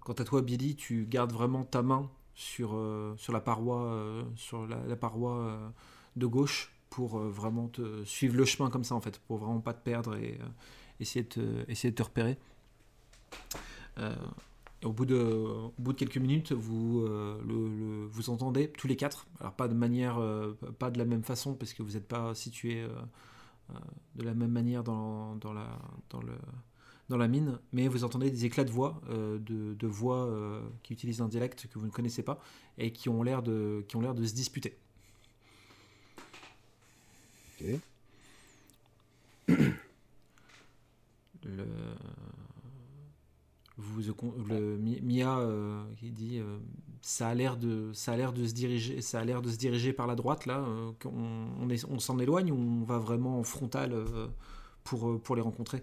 [0.00, 2.78] Quant à toi, Billy, tu gardes vraiment ta main sur,
[3.16, 5.72] sur la paroi, sur la, paroi
[6.14, 9.72] de gauche pour vraiment te suivre le chemin comme ça en fait, pour vraiment pas
[9.72, 10.38] te perdre et
[11.00, 12.36] essayer, de essayer de te repérer.
[14.82, 18.70] Et au, bout de, au bout de quelques minutes, vous, euh, le, le- vous entendez
[18.70, 21.82] tous les quatre, alors pas de manière, euh, pas de la même façon parce que
[21.82, 22.88] vous n'êtes pas situés euh,
[24.16, 25.78] de la même manière dans, dans, la,
[26.10, 26.34] dans, le,
[27.08, 29.38] dans la mine, mais vous entendez des éclats de voix, de,
[29.74, 30.30] de voix
[30.82, 32.40] qui utilisent un dialecte que vous ne connaissez pas
[32.78, 34.78] et qui ont l'air de, qui ont l'air de se disputer.
[37.60, 37.80] Ok.
[41.44, 41.66] le
[43.78, 44.02] vous
[44.48, 46.58] le Mi- Mia euh, qui dit euh,
[47.02, 49.58] ça a l'air de ça a l'air de se diriger ça a l'air de se
[49.58, 52.98] diriger par la droite là euh, qu'on- on, est- on s'en éloigne ou on va
[52.98, 54.28] vraiment en frontal euh,
[54.84, 55.82] pour euh, pour les rencontrer?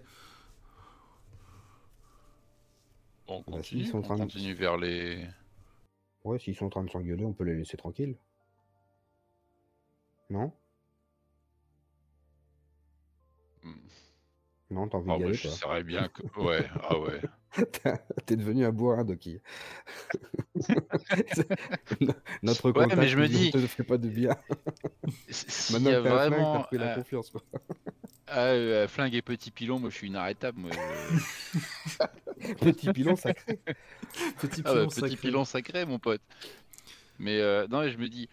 [3.26, 5.26] On Bah, continue, s'ils sont en on train de- continue vers les.
[6.24, 8.16] Ouais, s'ils sont en train de s'engueuler, on peut les laisser tranquilles.
[10.28, 10.52] Non?
[13.62, 13.72] Hmm.
[14.70, 16.22] Non, t'as envie Ah d'y bah, aller, je toi saurais bien que.
[16.40, 17.20] Ouais, ah ouais.
[18.26, 19.40] T'es devenu un bourrin, Doki.
[22.42, 24.36] Notre Ouais, mais je me ne dis- te fait pas de bien.
[25.28, 26.52] S- S'il Maintenant y a flingue, vraiment.
[26.54, 27.30] t'as repris la euh, confiance.
[27.30, 27.42] Quoi.
[28.28, 30.60] ah, euh, flingue et petit pilon, moi je suis inarrêtable.
[30.60, 33.58] Moi, je- Petit pilon sacré.
[34.40, 35.16] petit Ah petit sacré.
[35.16, 36.22] pilon sacré, mon pote.
[37.18, 38.28] Mais euh, non, mais je me dis,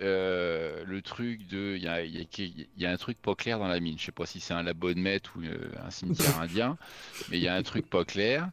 [0.00, 1.74] euh, le truc de.
[1.76, 3.98] Il y a, il y a- y a un truc pas clair dans la mine.
[3.98, 6.76] Je sais pas si c'est un labo de maître ou euh, un cimetière indien,
[7.30, 8.50] mais il y a un truc pas clair.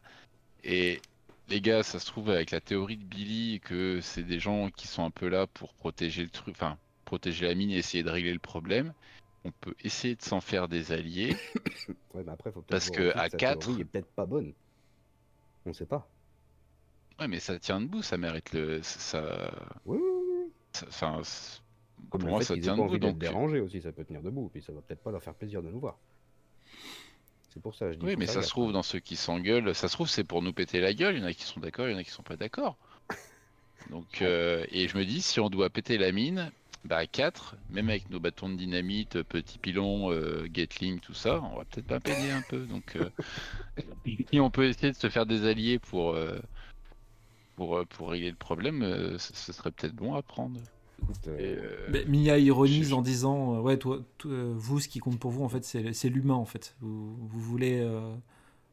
[0.64, 1.00] Et
[1.48, 4.86] les gars, ça se trouve avec la théorie de Billy que c'est des gens qui
[4.86, 8.10] sont un peu là pour protéger le truc, enfin, protéger la mine et essayer de
[8.10, 8.92] régler le problème.
[9.44, 11.36] On peut essayer de s'en faire des alliés.
[12.14, 14.52] Ouais, mais après, faut peut-être Parce que à sa quatre- théorie est peut-être pas bonne.
[15.66, 16.06] On sait pas.
[17.18, 18.80] Ouais, mais ça tient debout, ça mérite le.
[18.82, 19.50] Ça.
[19.86, 20.11] Oui, oui,
[20.88, 21.60] Enfin, c'est-
[22.10, 22.98] Comme pour le moi, fait ça tient debout.
[22.98, 24.50] Donc, dérangés aussi, ça peut tenir debout.
[24.52, 25.96] Puis ça va peut-être pas leur faire plaisir de nous voir.
[27.52, 28.06] C'est pour ça que je dis.
[28.06, 30.52] Oui, mais ça se trouve dans ceux qui s'engueulent, ça se trouve c'est pour nous
[30.52, 31.16] péter la gueule.
[31.16, 32.78] Il y en a qui sont d'accord, il y en a qui sont pas d'accord.
[33.90, 36.50] Donc, euh, et je me dis, si on doit péter la mine,
[36.84, 41.40] bah à 4, même avec nos bâtons de dynamite, petits pilons, euh, Gatling, tout ça,
[41.42, 42.66] on va peut-être pas peiner un peu.
[42.66, 43.10] Donc, euh,
[44.30, 46.38] si on peut essayer de se faire des alliés pour, euh,
[47.56, 50.60] pour, euh, pour régler le problème, euh, ce ce serait peut-être bon à prendre.
[51.02, 54.88] Écoute, euh, Mais Mia ironise je- en disant euh, ouais toi, toi, euh, vous ce
[54.88, 58.14] qui compte pour vous en fait c'est c'est l'humain en fait vous, vous voulez euh,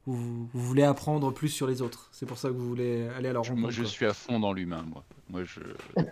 [0.06, 3.30] vous, vous voulez apprendre plus sur les autres c'est pour ça que vous voulez aller
[3.30, 3.90] à leur rencontre moi, je quoi.
[3.92, 5.04] suis à fond dans l'humain, moi.
[5.30, 5.62] Moi, je.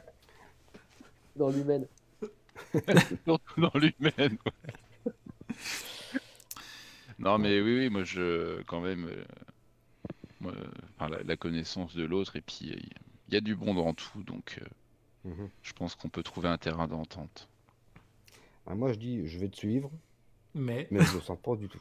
[1.35, 1.87] Dans l'humaine.
[3.25, 4.37] Surtout dans l'humaine.
[4.45, 4.71] ouais.
[7.19, 9.07] non, mais oui, oui, moi, je, quand même,
[10.45, 10.51] euh,
[10.95, 12.73] enfin, la, la connaissance de l'autre, et puis
[13.27, 15.49] il y a du bon dans tout, donc euh, mhm.
[15.61, 17.49] je pense qu'on peut trouver un terrain d'entente.
[18.65, 19.89] Ah, moi, je dis, je vais te suivre,
[20.53, 21.79] mais mais je le sens pas du tout.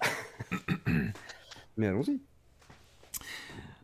[1.76, 2.20] mais allons-y.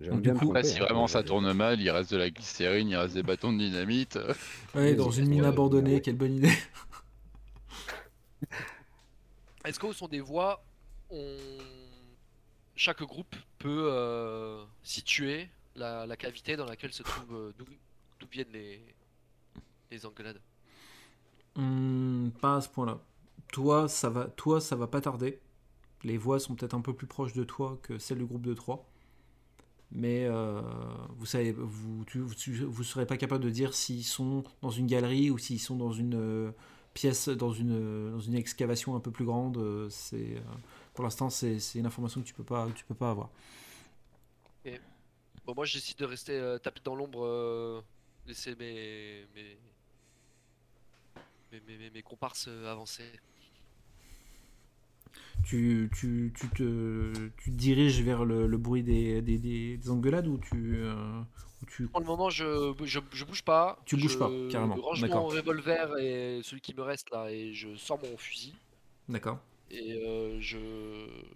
[0.00, 2.16] Donc, du me coup- Après, tromper, si hein, vraiment ça tourne mal, il reste de
[2.16, 4.18] la glycérine, il reste des bâtons de dynamite.
[4.74, 6.00] ouais, dans une mine abandonnée ouais.
[6.00, 6.52] quelle bonne idée
[9.64, 10.64] Est-ce qu'au son des voix,
[11.10, 11.36] on...
[12.76, 18.82] chaque groupe peut euh, situer la, cavité dans laquelle se trouve euh, d'où viennent les
[19.90, 20.40] les engueulades
[21.56, 23.00] Hmm, pas à ce point-là.
[23.52, 25.40] Toi, ça va, toi, ça va pas tarder.
[26.04, 28.54] Les voix sont peut-être un peu plus proches de toi que celles du groupe de
[28.54, 28.88] 3.
[29.92, 30.62] Mais euh,
[31.16, 35.38] vous savez, vous, vous serez pas capable de dire s'ils sont dans une galerie ou
[35.38, 36.52] s'ils sont dans une euh,
[36.94, 39.58] pièce, dans une, dans une excavation un peu plus grande.
[39.58, 40.40] euh, C'est, euh,
[40.94, 43.30] pour l'instant, c'est une information que tu peux pas, tu peux pas avoir.
[45.46, 47.80] Bon, moi, je décide de rester euh, tapis dans l'ombre, euh,
[48.26, 49.58] laisser mes mes
[51.52, 53.20] mes, mes- comparses avancer.
[55.42, 59.90] Tu, tu, tu, te, tu te diriges vers le, le bruit des, des, des- des
[59.90, 60.94] engueulades ou tu, euh,
[61.66, 63.78] tu Pour le moment, je, je, je bouge pas.
[63.84, 65.22] Tu bouges je pas, carrément, range d'accord.
[65.22, 68.54] mon revolver et celui qui me reste là et je sors mon fusil
[69.08, 69.38] D'accord.
[69.70, 70.58] et euh, je,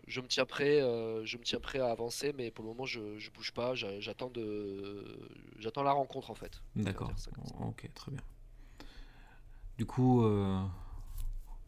[0.07, 2.85] je me tiens prêt, euh, je me tiens prêt à avancer, mais pour le moment,
[2.87, 3.75] je, je bouge pas.
[3.75, 5.05] j'a- J'attends de,
[5.59, 6.61] j'attends la rencontre en fait.
[6.77, 7.13] D'accord.
[7.61, 8.21] Ok, très bien.
[9.79, 10.63] Du coup, euh,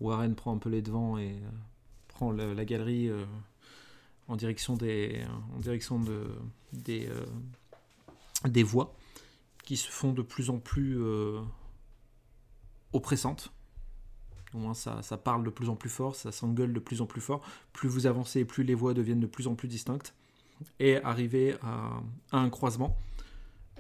[0.00, 1.36] Warren prend un peu les devants et
[2.08, 3.10] prend le- la galerie
[4.28, 6.26] en direction des, en direction de,
[6.72, 7.08] des,
[8.48, 8.94] des voix
[9.64, 11.40] qui se font de plus en plus euh,
[12.92, 13.52] oppressantes.
[14.54, 17.06] Au moins, ça, ça parle de plus en plus fort, ça s'engueule de plus en
[17.06, 17.42] plus fort.
[17.72, 20.14] Plus vous avancez, plus les voix deviennent de plus en plus distinctes.
[20.78, 22.00] Et arrivé à,
[22.32, 22.96] un croisement,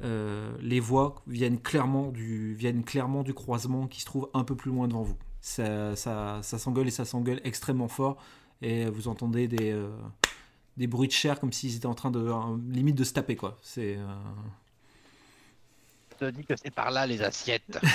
[0.02, 4.56] euh, les voix viennent clairement, du, viennent clairement du croisement qui se trouve un peu
[4.56, 5.16] plus loin devant vous.
[5.40, 8.18] Ça, ça, ça s'engueule et ça s'engueule extrêmement fort
[8.62, 9.90] et vous entendez des, euh,
[10.76, 13.36] des bruits de chair comme s'ils étaient en train de euh, limite de se taper
[13.36, 13.58] quoi.
[13.62, 14.06] C'est euh,
[16.12, 17.78] Je te dis que c'est par là les assiettes.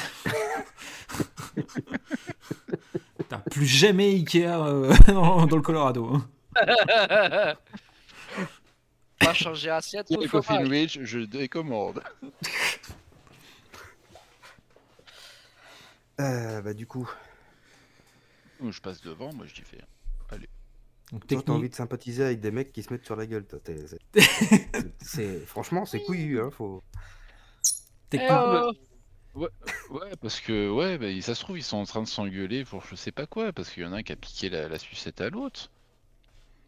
[3.30, 6.14] t'as plus jamais Ikea euh, dans, le Colorado.
[6.14, 6.28] hein.
[9.20, 10.64] Pas changer assiette, Pour fromage.
[10.64, 12.02] sandwich, je décommande.
[16.20, 17.10] Euh, bah, du coup,
[18.64, 19.82] Je passe devant, moi je dis fais.
[21.12, 23.26] Donc, toi, t'as technique- envie de sympathiser avec des mecs qui se mettent sur la
[23.26, 23.46] gueule.
[25.02, 26.40] c'est- franchement, c'est couillu.
[26.40, 26.82] Hein, faut...
[28.10, 28.72] technique- Eh oh
[29.92, 32.86] Ouais, parce que ouais, bah, ça se trouve ils sont en train de s'engueuler pour
[32.86, 34.78] je sais pas quoi, parce qu'il y en a un qui a piqué la, la
[34.78, 35.70] sucette à l'autre.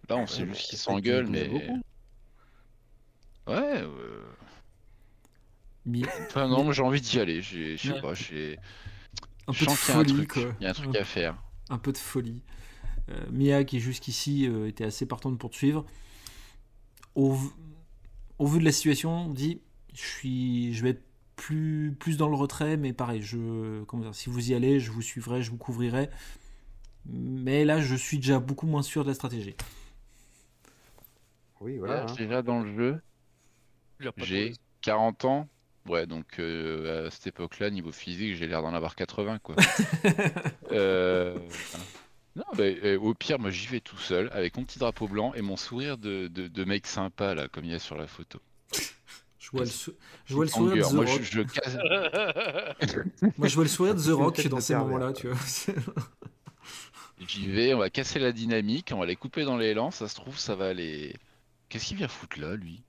[0.10, 1.50] Là, on sait Ouais, juste mais qu'ils s'engueulent, mais
[3.48, 3.82] ouais.
[3.82, 4.24] euh,
[5.86, 7.42] Mi- Enfin non, moi j'ai envie d'y aller.
[7.42, 8.02] j'ai- Je sais Ouais.
[8.02, 8.58] pas, j'ai.
[9.48, 10.32] un Je peu de sens qu'il y a un folie truc.
[10.34, 10.56] quoi.
[10.60, 11.36] Il y a un truc à faire.
[11.70, 12.42] un peu de folie.
[13.10, 15.86] Euh, Mia, qui jusqu'ici euh, était assez partante pour te suivre,
[17.16, 19.62] au, vu de la situation, dit
[19.94, 21.04] je, suis, je vais être
[21.36, 24.92] plus, plus dans le retrait, mais pareil, je, comment dire, si vous y allez, je
[24.92, 26.10] vous suivrai, je vous couvrirai.
[27.06, 29.56] Mais là, je suis déjà beaucoup moins sûr de la stratégie.
[31.60, 31.96] Oui, voilà.
[31.96, 32.16] Là, hein.
[32.18, 33.02] déjà dans le jeu,
[34.00, 35.48] j'ai mauvaise- 40 ans.
[35.88, 39.56] Ouais, donc euh, à cette époque-là, niveau physique, j'ai l'air d'en avoir 80, quoi.
[40.72, 41.38] Euh,
[42.36, 45.34] Non, bah, euh, au pire, moi j'y vais tout seul, avec mon petit drapeau blanc
[45.36, 48.08] et mon sourire de, de, de mec sympa, là, comme il y a sur la
[48.08, 48.40] photo.
[49.40, 49.94] Je vois le, sou-
[50.26, 50.90] je vois le sourire de.
[50.90, 51.22] The Moi, Rock.
[51.22, 51.78] je, je casse-
[53.38, 55.38] Moi, je vois le sourire de The Rock dans de ces moments-là, tu vois.
[57.28, 60.16] J'y vais, on va casser la dynamique, on va les couper dans l'élan, ça se
[60.16, 61.16] trouve, ça va les.
[61.70, 62.84] Qu'est-ce qu'il vient foutre là, lui?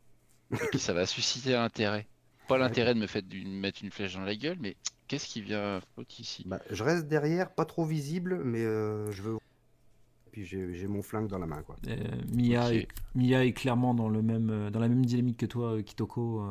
[0.52, 2.06] Et puis ça va susciter l'intérêt.
[2.48, 4.76] Pas l'intérêt de me, faire d'une- mettre une flèche dans la gueule, mais
[5.08, 5.80] qu'est-ce qu'il vient
[6.18, 9.36] ici Bah, je reste derrière, pas trop visible, mais euh, je veux.
[9.36, 11.76] Et puis j'ai mon flingue dans la main, quoi.
[11.86, 11.96] Euh,
[12.32, 15.82] Mia, est, Mia est clairement dans, le même, euh, dans la même dynamique que toi,
[15.82, 16.44] Kitoko.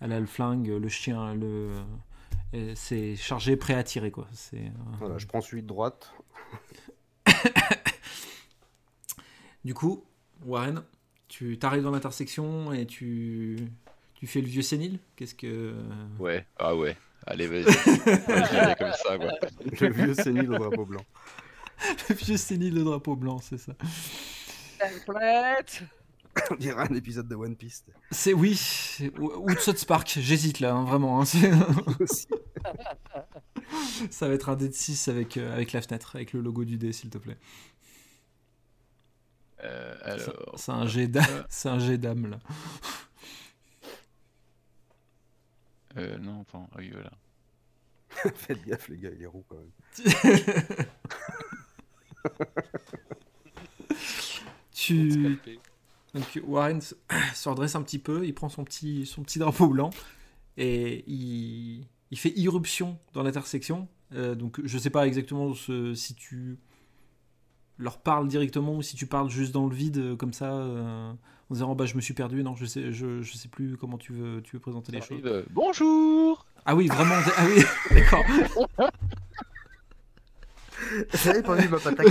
[0.00, 1.72] elle a le flingue, le chien, le,
[2.74, 4.10] c'est chargé, prêt à tirer.
[4.10, 4.26] Quoi.
[4.32, 6.12] C'est, Voilà, je prends celui de droite.
[9.64, 10.04] Du coup,
[10.44, 10.84] Warren,
[11.26, 13.58] tu t'arrives dans l'intersection et tu,
[14.14, 15.00] tu fais le vieux sénile?
[15.16, 15.74] Qu'est-ce que.
[16.20, 17.64] Ouais, ah ouais, allez, vas-y.
[17.64, 19.32] Vais comme ça, quoi.
[19.80, 21.04] Le vieux sénile au drapeau blanc.
[22.08, 23.72] le vieux sénile, le drapeau blanc, c'est ça.
[25.06, 25.82] Complète
[26.50, 27.84] On dirait un épisode de One Piece.
[28.10, 28.60] C'est oui,
[29.18, 31.22] ou, de South Park, j'hésite là, hein, vraiment.
[31.22, 31.24] hein,
[34.10, 36.64] ça va être un dé de 6 avec, euh, avec la fenêtre, avec le logo
[36.64, 37.36] du dé, s'il te plaît.
[39.64, 40.86] Euh, C'est- alors, C'est un
[41.48, 42.38] c'est un jet d'âme là.
[45.96, 47.10] Euh, non, attends, ah oui, voilà.
[48.36, 49.70] Faites gaffe, les gars, il est roux quand même.
[54.72, 55.38] tu.
[56.14, 56.94] Donc Warren se
[57.34, 59.90] se redresse un petit peu, il prend son petit, son petit drapeau blanc
[60.56, 63.88] et il, il fait irruption dans l'intersection.
[64.14, 66.58] Euh, donc je sais pas exactement ce- si tu
[67.78, 71.12] leur parles directement ou si tu parles juste dans le vide euh, comme ça euh,
[71.50, 73.76] en disant oh, bah je me suis perdu non je sais je, je sais plus
[73.76, 77.14] comment tu veux tu veux présenter les Ça choses arrive, euh, Bonjour ah oui vraiment
[77.36, 77.62] ah oui
[77.94, 78.24] d'accord
[81.44, 82.06] pas vu ma patate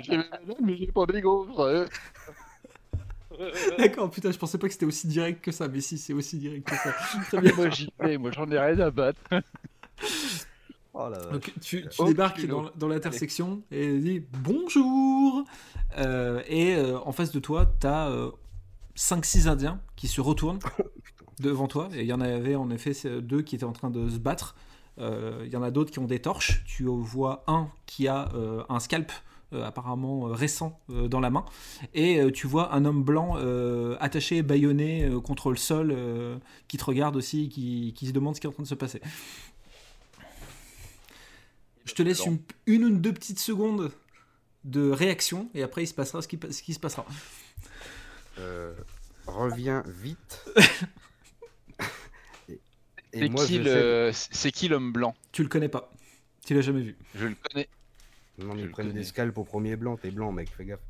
[0.00, 0.18] J'ai
[0.62, 1.86] mais j'ai pas des gaufres.
[3.78, 6.38] d'accord putain je pensais pas que c'était aussi direct que ça mais si c'est aussi
[6.38, 6.92] direct que ça
[7.28, 7.52] Très bien.
[7.54, 9.20] moi j'y vais, moi j'en ai rien à battre.
[10.94, 11.08] Oh.
[11.32, 15.44] Donc tu, tu Oh, débarques dans, dans l'intersection et dit bonjour
[15.98, 18.10] Euh, et euh, en face de toi t'as
[18.96, 20.58] 5-6 indiens qui se retournent
[21.40, 21.88] devant toi.
[21.94, 24.18] Et il y en avait en effet c'est deux qui étaient en train de se
[24.18, 24.54] battre.
[24.98, 26.62] Euh, il y en a d'autres qui ont des torches.
[26.66, 29.10] Tu vois un qui a euh, un scalp
[29.54, 31.44] euh, apparemment euh, récent euh, dans la main.
[31.94, 36.38] Et euh, tu vois un homme blanc euh, attaché bâillonné euh, contre le sol euh,
[36.68, 38.74] qui te regarde aussi qui, qui se demande ce qui est en train de se
[38.74, 39.00] passer
[41.84, 43.90] je te laisse une, une ou deux petites secondes
[44.64, 47.04] de réaction et après il se passera ce qui, ce qui se passera.
[48.38, 48.72] Euh,
[49.26, 50.44] reviens vite.
[52.48, 52.52] et,
[53.12, 54.10] et C'est moi, qui, le...
[54.12, 55.14] c'est qui l'homme blanc?
[55.32, 55.90] Tu le connais pas.
[56.46, 56.96] Tu l'as jamais vu.
[57.14, 57.68] Je le connais.
[58.38, 59.96] sais- Non, ils le prennent des scalps au premier blanc.
[59.96, 60.80] T'es blanc, mec, fais gaffe.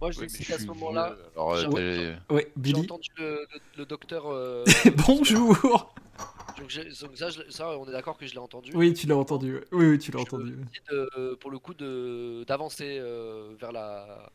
[0.00, 4.26] Moi, je Oui, sais qu'à ce moment-là, euh, j'ai- Ouais, entendu le, le- le docteur.
[4.28, 4.64] euh,
[5.06, 5.94] Bonjour
[6.60, 8.72] donc, ça, je- ça, on est d'accord que je l'ai entendu.
[8.74, 9.60] Oui, tu l'as entendu.
[9.72, 10.56] Oui, oui, tu l'as entendu.
[11.40, 14.30] pour le coup de d'avancer euh, vers la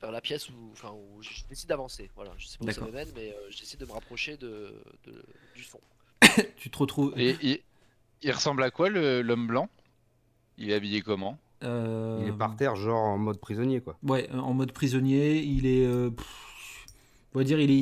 [0.00, 2.10] vers la pièce où enfin où je décide d'avancer.
[2.16, 4.74] Voilà, je sais pas où ça me mène, mais euh, j'essaie de me rapprocher de,
[5.06, 5.80] de- du fond.
[6.56, 7.12] Tu te retrouves.
[7.16, 7.60] Et il...
[8.22, 9.68] il ressemble à quoi le- l'homme blanc?
[10.58, 11.38] Il est habillé comment?
[11.62, 13.96] Euh, Il est par terre, genre en mode prisonnier, quoi.
[14.02, 15.40] Ouais, en mode prisonnier.
[15.42, 15.86] Il est.
[15.86, 16.26] euh, pff,
[17.34, 17.74] on va dire, il est,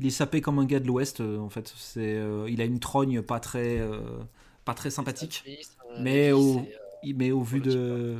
[0.00, 1.72] il est sapé comme un gars de l'Ouest, euh, en fait.
[1.76, 4.00] C'est, euh, il a une trogne pas très, euh,
[4.64, 5.44] pas très sympathique.
[6.00, 6.62] Mais au-
[7.14, 8.16] mais au vu de.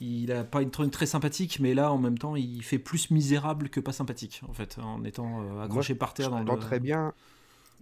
[0.00, 3.10] Il a pas une trogne très sympathique, mais là en même temps il fait plus
[3.12, 6.48] misérable que pas sympathique en fait, en étant euh, accroché par terre dans Je le.
[6.48, 7.12] tenterais bien.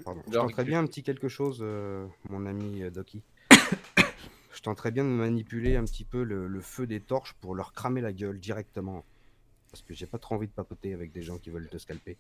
[0.05, 0.21] Pardon.
[0.27, 3.23] Je tenterais bien un petit quelque chose, euh, mon ami Doki.
[4.55, 7.73] je tenterais bien de manipuler un petit peu le, le feu des torches pour leur
[7.73, 9.05] cramer la gueule directement.
[9.71, 12.17] Parce que j'ai pas trop envie de papoter avec des gens qui veulent te scalper.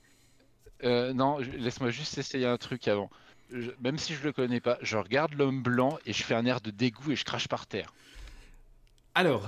[0.85, 3.11] Euh, Non, je- laisse-moi juste essayer un truc avant.
[3.53, 6.47] Je- Même si je le connais pas, je regarde l'homme blanc et je fais un
[6.47, 7.93] air de dégoût et je crache par terre.
[9.15, 9.43] Alors,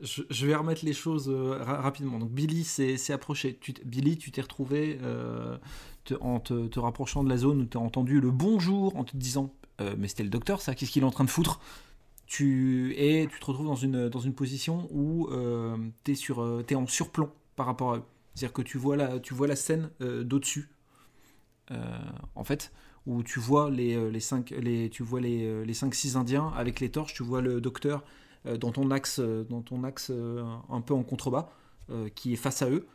[0.00, 2.18] je, je vais remettre les choses euh, ra- rapidement.
[2.18, 3.58] Donc Billy s'est approché.
[3.60, 5.58] Tu Billy, tu t'es retrouvé euh,
[6.04, 9.04] te- en te, te rapprochant de la zone où tu as entendu le bonjour en
[9.04, 11.60] te disant euh, mais c'était le docteur ça, qu'est-ce qu'il est en train de foutre?
[12.30, 15.28] Tu, Et tu te retrouves dans une, dans une position où
[16.04, 18.02] tu es, en surplomb par rapport à eux.
[18.34, 20.70] C'est-à-dire que tu vois la, tu vois la scène euh, d'au-dessus,
[21.72, 21.98] euh,
[22.36, 22.72] en fait,
[23.04, 27.14] où tu vois les, euh, les 5 les, les, euh, 5-6 indiens avec les torches,
[27.14, 28.04] tu vois le docteur
[28.46, 31.50] euh, dans ton axe, euh, dans ton axe euh, un peu en contrebas,
[31.90, 32.86] euh, qui est face à eux.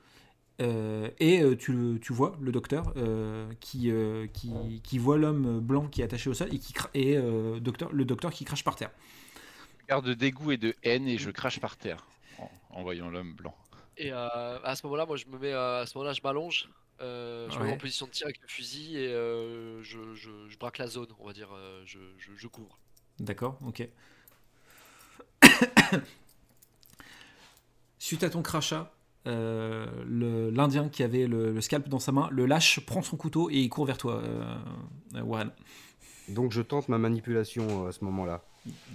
[0.61, 5.59] Euh, et euh, tu, tu vois le docteur euh, qui, euh, qui, qui voit l'homme
[5.59, 8.63] blanc qui est attaché au sol et, qui et euh, docteur, le docteur qui crache
[8.63, 8.91] par terre.
[9.87, 12.05] Air de dégoût et de haine et je crache par terre
[12.39, 13.55] en, en voyant l'homme blanc.
[13.97, 16.69] Et euh, à ce moment-là, moi, je me mets euh, à ce moment-là, je m'allonge,
[17.01, 20.29] euh, je me mets en position de tir avec le fusil et euh, je, je,
[20.49, 22.77] je braque la zone, on va dire, euh, je, je, je couvre.
[23.19, 23.87] D'accord, ok.
[27.99, 28.91] Suite à ton crachat,
[29.27, 33.49] euh, l'Indien qui avait le, le scalp dans sa main le lâche, prend son couteau
[33.49, 34.21] et il court vers toi,
[35.13, 35.51] Warren.
[36.27, 38.43] Donc je tente ma manipulation à ce moment-là.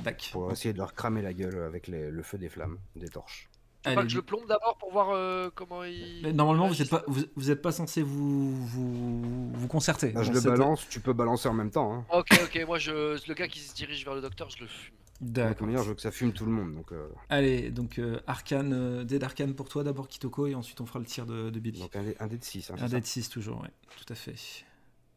[0.03, 0.31] Dac.
[0.33, 3.49] Pour essayer de leur cramer la gueule avec les- le feu des flammes, des torches.
[3.85, 6.21] Allez, pas que je le plombe d'abord pour voir euh, comment il.
[6.23, 10.13] Mais Normalement, vous n'êtes pas, vous, vous êtes pas censé vous, vous, vous concerter.
[10.13, 11.95] Là, je dans le balance, tu peux balancer en même temps.
[11.95, 12.05] Hein.
[12.13, 14.95] Ok, ok, moi, je, le gars qui se dirige vers le docteur, je le fume.
[15.23, 15.69] D'accord.
[15.71, 16.75] je veux que ça fume tout le monde.
[16.75, 20.81] Donc, euh, Allez, donc euh, Arcane, euh, dé d'Arcane pour toi d'abord Kitoko et ensuite
[20.81, 21.81] on fera le tir de, de Billy.
[21.81, 22.71] donc un, dé, un dé de 6.
[22.71, 23.69] Hein, Un dé de 6 toujours, ouais,
[23.99, 24.35] tout à fait.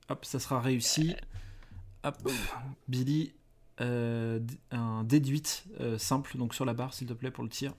[0.09, 1.15] Hop, ça sera réussi.
[2.03, 2.15] Hop,
[2.89, 3.33] Billy,
[3.81, 4.39] euh,
[4.71, 7.49] un dé de 8 euh, simple, donc sur la barre s'il te plaît pour le
[7.49, 7.73] tir.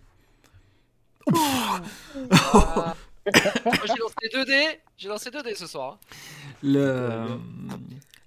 [2.31, 2.95] Ah.
[3.65, 5.93] Moi, j'ai lancé 2 dés, j'ai lancé 2 dés ce soir.
[5.95, 5.99] hein.
[6.63, 7.37] Le, euh,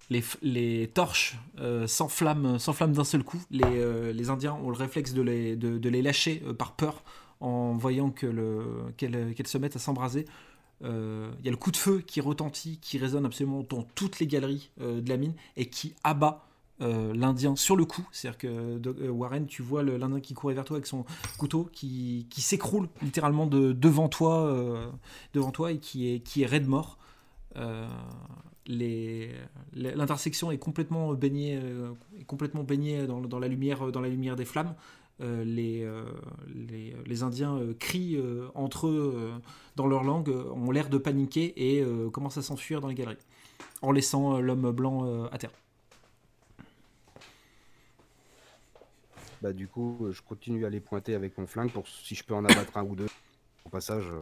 [0.09, 3.41] les, les torches euh, s'enflamment s'enflamment d'un seul coup.
[3.51, 6.74] Les, euh, les Indiens ont le réflexe de les, de, de les lâcher euh, par
[6.76, 7.03] peur
[7.39, 10.26] en voyant que le- qu'elles qu'elles se mettent à s'embraser.
[10.84, 14.20] Euh, Il y a le coup de feu qui retentit, qui résonne absolument dans toutes
[14.20, 16.46] les galeries euh, de la mine et qui abat
[16.80, 18.07] euh, l'Indien sur le coup.
[18.11, 21.05] C'est-à-dire que euh, Warren, tu vois l'Indien qui courait vers toi avec son
[21.39, 24.91] couteau qui, qui s'écroule littéralement de, devant toi, euh,
[25.34, 26.99] devant toi et qui est, qui est raide mort.
[29.73, 31.59] L'intersection est complètement baignée,
[32.19, 34.75] est complètement baignée dans, la lumière, dans la lumière des flammes.
[35.19, 35.89] les,
[36.53, 38.19] les, Indiens crient
[38.53, 39.32] entre eux
[39.75, 43.17] dans leur langue, ont l'air de paniquer et commencent à s'enfuir dans les galeries,
[43.82, 45.53] en laissant l'homme blanc à terre.
[49.41, 52.23] Bah, du coup, euh, je continue à les pointer avec mon flingue pour si je
[52.23, 53.07] peux en abattre un ou deux.
[53.65, 54.21] Au passage, euh,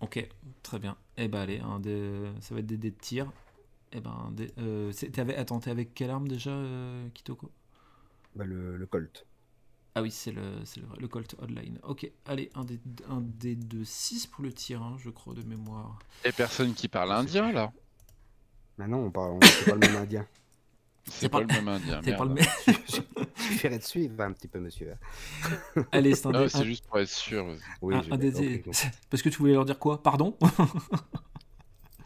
[0.00, 0.26] Ok,
[0.62, 0.96] très bien.
[1.16, 3.32] Et bah allez, un dé- ça va être des dés de tir.
[3.92, 4.92] Et ben, un dé- euh,
[5.38, 7.50] attends, t'es avec quelle arme déjà, euh, Kitoko?
[8.34, 9.26] bah, le, le Colt.
[9.96, 11.78] Ah oui, c'est le, c'est le, le Colt Hotline.
[11.84, 15.42] Ok, allez, un dé, un dé de 6 pour le tir, hein, je crois, de
[15.42, 15.98] mémoire.
[16.24, 17.72] Et personne qui parle indien là?
[18.78, 20.28] Maintenant, on parle, on- c'est pas le même indien.
[21.06, 22.00] C'est pas pas, le même indien.
[22.04, 22.44] C'est pas le même.
[23.78, 24.94] De suivre un petit peu, monsieur.
[25.92, 27.46] Allez, c'est un c'est un- juste pour être sûr.
[27.82, 28.18] Oui, un- un.
[29.10, 30.02] Parce que tu voulais leur dire quoi?
[30.02, 30.36] Pardon?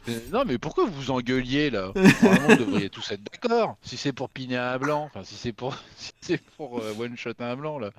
[0.07, 1.93] Mais- Non, mais pourquoi vous vous engueuliez là?
[1.95, 3.77] Vous devriez tous être d'accord.
[3.83, 7.17] Si c'est pour piner un blanc, enfin, si c'est pour, si c'est pour euh, one
[7.17, 7.91] shot un blanc là.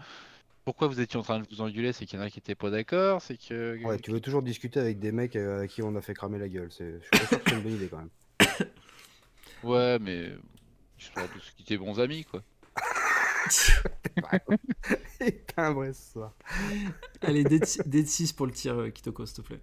[0.66, 1.94] Pourquoi vous étiez en train de vous engueuler?
[1.94, 3.82] C'est qu'il y en a qui étaient pas d'accord C'est que.
[3.84, 6.38] Ouais, tu veux toujours discuter avec des mecs euh, à qui on a fait cramer
[6.40, 6.70] la gueule.
[6.72, 7.00] C'est...
[7.00, 8.10] Je suis pas sûr que c'est une bonne idée quand même.
[9.64, 10.32] Ouais, mais.
[11.00, 12.44] Se quitter bons amis quoi.
[13.50, 16.34] C'est pas vrai ce soir.
[17.22, 19.62] Allez, de 6 pour le tir, euh, Kitoko, s'il te plaît.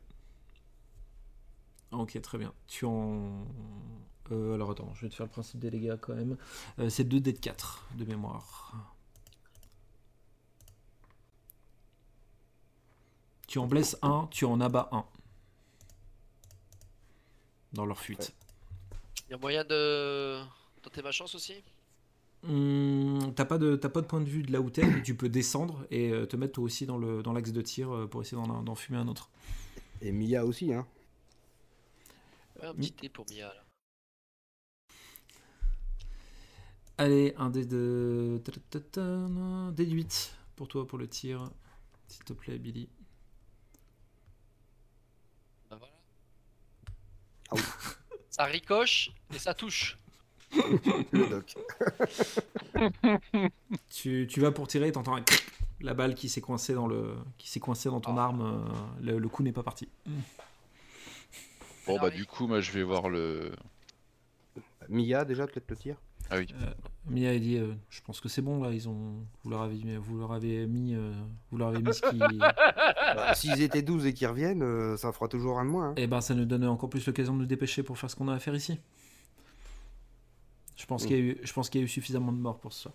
[1.92, 2.52] Ok, très bien.
[2.66, 3.46] Tu en.
[4.32, 6.36] Euh, alors attends, je vais te faire le principe des dégâts quand même.
[6.78, 8.72] Euh, c'est 2 dés de 4 de mémoire.
[13.46, 15.04] Tu en blesses un, tu en abats un.
[17.72, 18.34] Dans leur fuite.
[19.30, 20.42] Y a moyen de
[20.86, 21.54] tenter ma chance aussi
[22.44, 25.02] Hum, T'as pas, de- t'as pas de point de vue de là où t'es, mais
[25.02, 27.90] tu peux descendre et euh, te mettre toi aussi dans le- dans l'axe de tir
[27.92, 29.30] euh, pour essayer d'en d'en fumer un autre.
[30.00, 30.86] Et Mia aussi, hein.
[32.60, 33.64] Ouais, un petit thé pour Mia là.
[36.98, 38.40] Allez, un dé de.
[39.74, 41.50] Dé de 8 pour toi pour le tir.
[42.08, 42.88] S'il te plaît, Billy.
[45.68, 45.94] Ben voilà.
[47.50, 47.62] Ah oui.
[48.30, 49.98] Ça ricoche et ça touche.
[51.12, 51.54] Le doc.
[53.90, 55.44] Tu, tu vas pour tirer et t'entends un cric.
[55.80, 58.24] la balle qui s'est coincée dans le qui s'est coincée dans ton Ah.
[58.24, 58.42] arme.
[58.42, 59.88] euh, le, le coup n'est pas parti.
[61.86, 63.52] Bon, bah, du coup, moi, je vais voir le.
[64.88, 65.96] Mia, déjà, peut-être le tir
[66.30, 66.46] Ah oui.
[67.08, 68.70] Mia a dit, euh, je pense que c'est bon là.
[68.72, 71.12] Ils ont, vous leur avez, mis- vous leur avez mis, euh,
[71.50, 72.18] vous leur avez mis ce qui.
[73.16, 75.90] Bah, S'ils étaient 12 et qu'ils reviennent, euh, ça fera toujours un de moins.
[75.90, 75.94] hein.
[75.96, 78.28] Eh ben, ça nous donne encore plus l'occasion de nous dépêcher pour faire ce qu'on
[78.28, 78.78] a à faire ici.
[80.76, 81.06] Je pense Mm.
[81.06, 82.82] qu'il y a eu, je pense qu'il y a eu suffisamment de morts pour ce
[82.82, 82.94] soir.